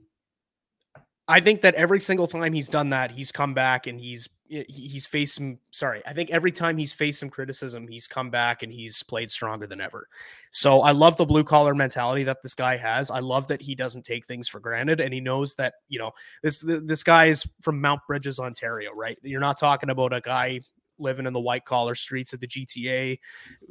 [1.26, 5.06] I think that every single time he's done that, he's come back and he's he's
[5.06, 8.70] faced some sorry i think every time he's faced some criticism he's come back and
[8.70, 10.06] he's played stronger than ever.
[10.50, 13.10] So i love the blue collar mentality that this guy has.
[13.10, 16.12] I love that he doesn't take things for granted and he knows that you know
[16.42, 19.18] this this guy is from Mount Brydges ontario right?
[19.22, 20.60] You're not talking about a guy
[20.98, 23.18] living in the white collar streets of the GTA,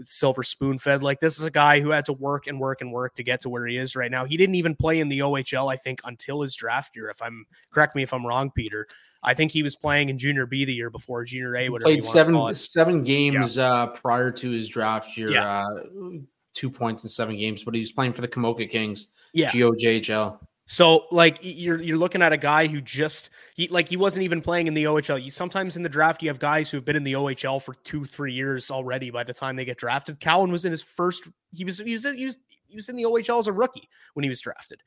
[0.02, 1.04] silver spoon fed.
[1.04, 3.42] Like this is a guy who had to work and work and work to get
[3.42, 4.26] to where he is right now.
[4.26, 7.10] He didn't even play in the OHL, I think, until his draft year.
[7.10, 8.88] If I'm correct me if I'm wrong, Peter.
[9.26, 11.70] I think he was playing in Junior B the year before Junior A.
[11.70, 13.72] Whatever played seven seven games yeah.
[13.72, 15.30] uh, prior to his draft year.
[15.30, 15.64] Yeah.
[15.66, 16.20] Uh,
[16.54, 19.08] two points in seven games, but he was playing for the Komoka Kings.
[19.34, 20.38] Yeah, GOJHL.
[20.66, 24.42] So like you're you're looking at a guy who just he like he wasn't even
[24.42, 25.22] playing in the OHL.
[25.22, 27.74] You sometimes in the draft you have guys who have been in the OHL for
[27.84, 30.20] two three years already by the time they get drafted.
[30.22, 31.30] Cowan was in his first.
[31.54, 32.38] He was he was he was
[32.68, 34.82] he was in the OHL as a rookie when he was drafted.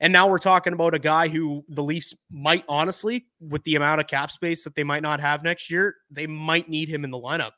[0.00, 4.00] And now we're talking about a guy who the Leafs might honestly, with the amount
[4.00, 7.10] of cap space that they might not have next year, they might need him in
[7.10, 7.52] the lineup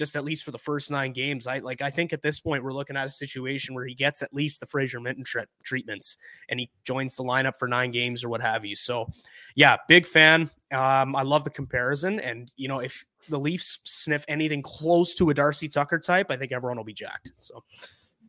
[0.00, 1.46] just at least for the first nine games.
[1.46, 4.22] I like I think at this point we're looking at a situation where he gets
[4.22, 6.16] at least the Fraser Minten tre- treatments
[6.48, 8.74] and he joins the lineup for nine games or what have you.
[8.74, 9.06] So
[9.54, 10.48] yeah, big fan.
[10.72, 15.28] Um, I love the comparison, and you know if the Leafs sniff anything close to
[15.28, 17.32] a Darcy Tucker type, I think everyone will be jacked.
[17.38, 17.62] So.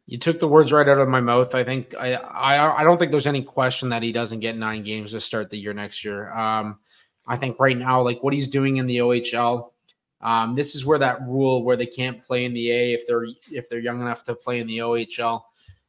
[0.08, 1.56] You took the words right out of my mouth.
[1.56, 4.84] I think I, I I don't think there's any question that he doesn't get nine
[4.84, 6.34] games to start the year next year.
[6.34, 6.80] Um,
[7.28, 9.71] I think right now, like what he's doing in the OHL,
[10.24, 13.26] um, this is where that rule where they can't play in the A if they're
[13.52, 15.44] if they're young enough to play in the OHL.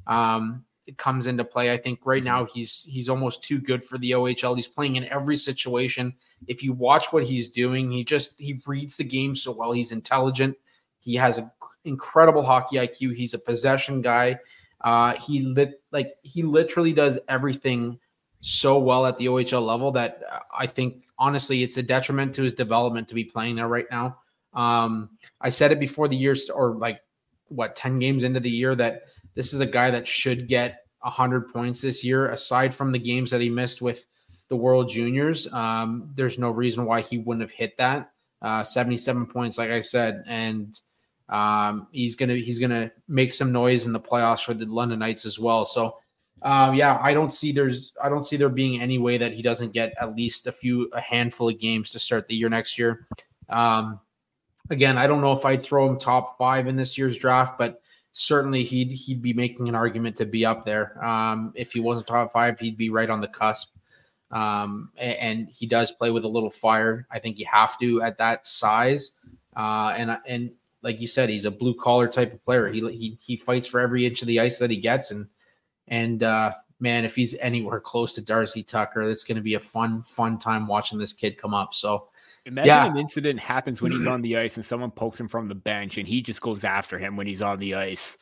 [0.07, 1.73] Um, it comes into play.
[1.73, 4.57] I think right now he's he's almost too good for the OHL.
[4.57, 6.15] He's playing in every situation.
[6.49, 9.73] If you watch what he's doing, he just he reads the game so well.
[9.73, 10.57] He's intelligent.
[10.99, 11.51] He has an
[11.85, 13.15] incredible hockey IQ.
[13.15, 14.39] He's a possession guy.
[14.81, 17.99] Uh, he lit like he literally does everything
[18.41, 20.23] so well at the OHL level that
[20.57, 24.19] I think honestly it's a detriment to his development to be playing there right now.
[24.55, 25.11] Um,
[25.41, 27.01] I said it before the year or like
[27.49, 29.03] what 10 games into the year that
[29.35, 33.31] this is a guy that should get 100 points this year, aside from the games
[33.31, 34.07] that he missed with
[34.49, 35.53] the World Juniors.
[35.53, 38.11] Um, there's no reason why he wouldn't have hit that.
[38.41, 40.79] Uh, 77 points, like I said, and
[41.29, 45.25] um, he's gonna he's gonna make some noise in the playoffs for the London Knights
[45.25, 45.65] as well.
[45.65, 45.97] So,
[46.43, 49.43] uh, yeah, I don't see there's I don't see there being any way that he
[49.43, 52.77] doesn't get at least a few a handful of games to start the year next
[52.79, 53.07] year.
[53.49, 54.01] Um,
[54.71, 57.83] again, I don't know if I'd throw him top five in this year's draft, but
[58.13, 61.03] certainly he'd he'd be making an argument to be up there.
[61.05, 63.75] Um, if he wasn't top five, he'd be right on the cusp.
[64.31, 67.07] Um, and, and, he does play with a little fire.
[67.11, 69.19] I think you have to at that size.
[69.55, 70.51] Uh, and and
[70.83, 72.69] like you said, he's a blue collar type of player.
[72.69, 75.11] He he he fights for every inch of the ice that he gets.
[75.11, 75.27] And
[75.89, 79.61] and uh, man, if he's anywhere close to Darcy Tucker, it's going to be a
[79.61, 81.75] fun fun time watching this kid come up.
[81.75, 82.09] So.
[82.45, 82.91] Imagine yeah.
[82.91, 85.99] an incident happens when he's on the ice and someone pokes him from the bench
[85.99, 88.19] and he just goes after him when he's on the ice.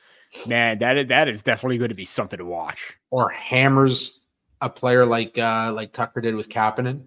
[0.47, 2.97] Man, that is, that is definitely going to be something to watch.
[3.11, 4.25] Or hammers
[4.61, 7.05] a player like uh like Tucker did with Kapanen.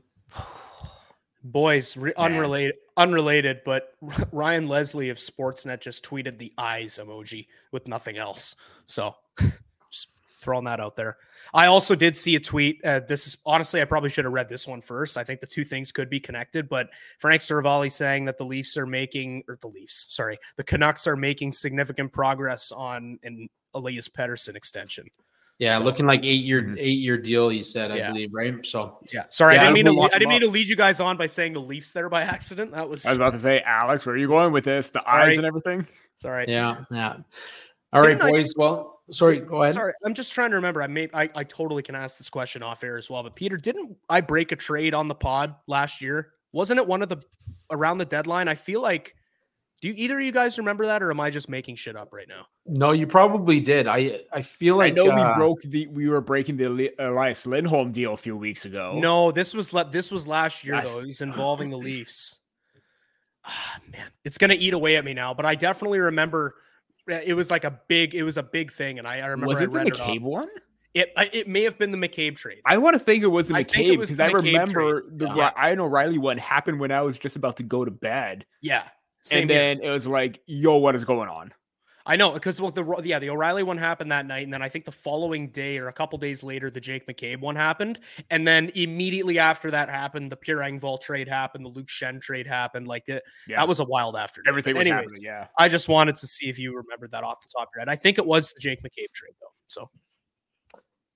[1.45, 3.94] Boys, re- unrelated, unrelated, but
[4.31, 8.56] Ryan Leslie of Sportsnet just tweeted the eyes emoji with nothing else.
[8.85, 9.60] So just
[10.44, 11.18] throwing that out there.
[11.53, 12.80] I also did see a tweet.
[12.84, 15.18] Uh, this is honestly, I probably should have read this one first.
[15.18, 16.90] I think the two things could be connected, but
[17.20, 21.15] Frank Seravalli saying that the Leafs are making, or the Leafs, sorry, the Canucks are
[21.15, 25.07] making significant progress on an Elias Pettersson extension.
[25.60, 26.78] Yeah, so, looking like eight year mm-hmm.
[26.78, 27.52] eight year deal.
[27.52, 28.07] You said, I yeah.
[28.07, 28.65] believe, right?
[28.65, 29.26] So yeah.
[29.30, 30.02] Sorry, yeah, I didn't mean to.
[30.02, 32.72] I didn't mean to lead you guys on by saying the Leafs there by accident.
[32.72, 33.06] That was.
[33.06, 34.90] I was about to say, Alex, where are you going with this?
[34.90, 35.32] The sorry.
[35.32, 35.88] eyes and everything.
[36.15, 36.45] Sorry.
[36.48, 37.18] Yeah, yeah.
[37.94, 38.53] All Didn't right, boys.
[38.57, 39.40] I, well, sorry.
[39.40, 39.74] Go ahead.
[39.74, 40.82] Sorry, I'm just trying to remember.
[40.82, 41.10] I may.
[41.14, 43.24] I, I totally can ask this question off air as well.
[43.24, 46.34] But Peter, didn't I break a trade on the pod last year?
[46.52, 47.22] Wasn't it one of the
[47.72, 48.48] around the deadline?
[48.48, 49.16] I feel like
[49.84, 52.14] do you, either of you guys remember that, or am I just making shit up
[52.14, 52.48] right now?
[52.66, 53.86] No, you probably did.
[53.86, 57.46] I I feel like I know uh, we broke the we were breaking the Elias
[57.46, 58.98] Lindholm deal a few weeks ago.
[58.98, 61.04] No, this was this was last year though.
[61.04, 62.40] He's involving the Leafs.
[63.44, 65.34] Ah, man, it's gonna eat away at me now.
[65.34, 66.56] But I definitely remember
[67.08, 69.62] it was like a big it was a big thing, and I, I remember was
[69.62, 70.50] it I the McCabe one?
[70.94, 72.62] It it may have been the McCabe trade.
[72.66, 75.20] I want to think it was the McCabe because I, remember trade.
[75.20, 75.52] the yeah.
[75.56, 78.46] I know Riley one happened when I was just about to go to bed.
[78.62, 78.84] Yeah,
[79.22, 81.54] same and then it was like, yo, what is going on?
[82.06, 84.68] I know because well, the yeah, the O'Reilly one happened that night, and then I
[84.68, 88.00] think the following day or a couple days later, the Jake McCabe one happened,
[88.30, 92.46] and then immediately after that happened, the Pierre Engvall trade happened, the Luke Schenn trade
[92.46, 92.88] happened.
[92.88, 93.58] Like the, yeah.
[93.58, 94.50] that was a wild afternoon.
[94.50, 95.22] Everything was anyways, happening.
[95.24, 97.82] Yeah, I just wanted to see if you remembered that off the top of your
[97.82, 97.90] head.
[97.90, 99.54] I think it was the Jake McCabe trade though.
[99.68, 99.90] So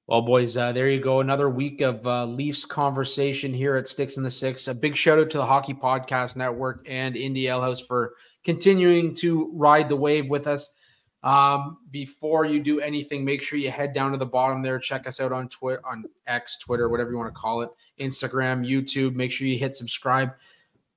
[0.07, 1.19] well, boys, uh, there you go.
[1.19, 4.69] Another week of uh, Leafs conversation here at Sticks in the Six.
[4.69, 8.13] A big shout out to the Hockey Podcast Network and Indie Alehouse for
[8.45, 10.75] continuing to ride the wave with us.
[11.23, 14.79] Um, before you do anything, make sure you head down to the bottom there.
[14.79, 17.69] Check us out on Twitter, on X, Twitter, whatever you want to call it,
[17.99, 19.15] Instagram, YouTube.
[19.15, 20.31] Make sure you hit subscribe.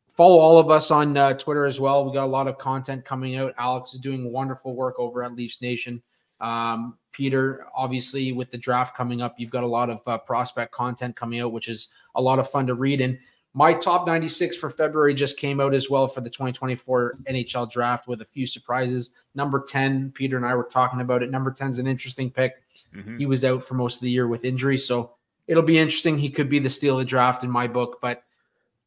[0.09, 2.05] Follow all of us on uh, Twitter as well.
[2.05, 3.55] We got a lot of content coming out.
[3.57, 6.03] Alex is doing wonderful work over at Leafs Nation.
[6.41, 10.73] Um, Peter, obviously, with the draft coming up, you've got a lot of uh, prospect
[10.73, 13.01] content coming out, which is a lot of fun to read.
[13.01, 13.19] And
[13.53, 18.07] my top 96 for February just came out as well for the 2024 NHL draft
[18.07, 19.11] with a few surprises.
[19.35, 21.31] Number 10, Peter and I were talking about it.
[21.31, 22.63] Number 10 is an interesting pick.
[22.95, 23.19] Mm-hmm.
[23.19, 24.79] He was out for most of the year with injury.
[24.79, 25.15] So
[25.49, 26.17] it'll be interesting.
[26.17, 27.99] He could be the steal of the draft in my book.
[28.01, 28.23] But,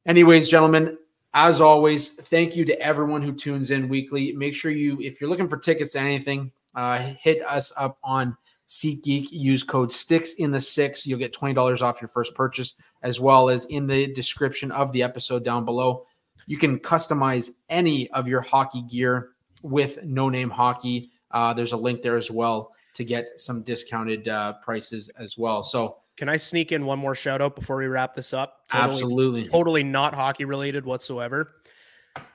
[0.05, 0.97] anyways, gentlemen,
[1.33, 4.31] as always, thank you to everyone who tunes in weekly.
[4.31, 8.37] Make sure you, if you're looking for tickets to anything, uh, hit us up on
[8.67, 9.27] SeatGeek.
[9.31, 11.05] Use code STICKS in the six.
[11.05, 15.03] You'll get $20 off your first purchase, as well as in the description of the
[15.03, 16.05] episode down below.
[16.45, 19.29] You can customize any of your hockey gear
[19.61, 21.11] with no name hockey.
[21.31, 25.63] Uh, there's a link there as well to get some discounted uh, prices as well.
[25.63, 28.67] So, can I sneak in one more shout out before we wrap this up?
[28.69, 29.43] Totally, Absolutely.
[29.45, 31.55] Totally not hockey related whatsoever.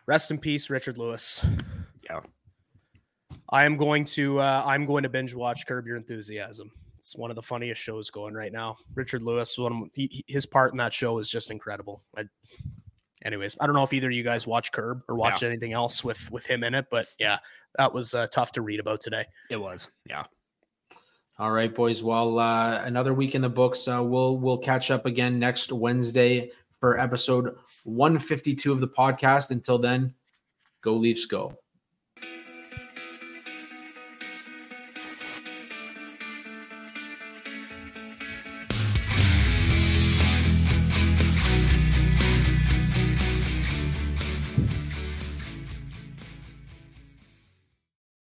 [0.06, 1.46] Rest in peace, Richard Lewis.
[2.02, 2.20] Yeah.
[3.50, 6.70] I am going to uh, I'm going to binge watch Curb Your Enthusiasm.
[6.98, 8.76] it's one of the funniest shows going right now.
[8.94, 12.02] Richard Lewis, one of, he, his part in that show is just incredible.
[12.16, 12.24] I,
[13.24, 15.48] anyways, I don't know if either of you guys watch Curb or watch yeah.
[15.48, 17.38] anything else with with him in it, but yeah,
[17.78, 19.24] that was uh, tough to read about today.
[19.50, 20.24] It was, yeah.
[21.38, 22.02] All right, boys.
[22.02, 23.86] Well, uh, another week in the books.
[23.86, 26.50] Uh, we'll we'll catch up again next Wednesday
[26.80, 27.54] for episode
[27.84, 29.52] 152 of the podcast.
[29.52, 30.12] Until then,
[30.82, 31.56] go Leafs, go.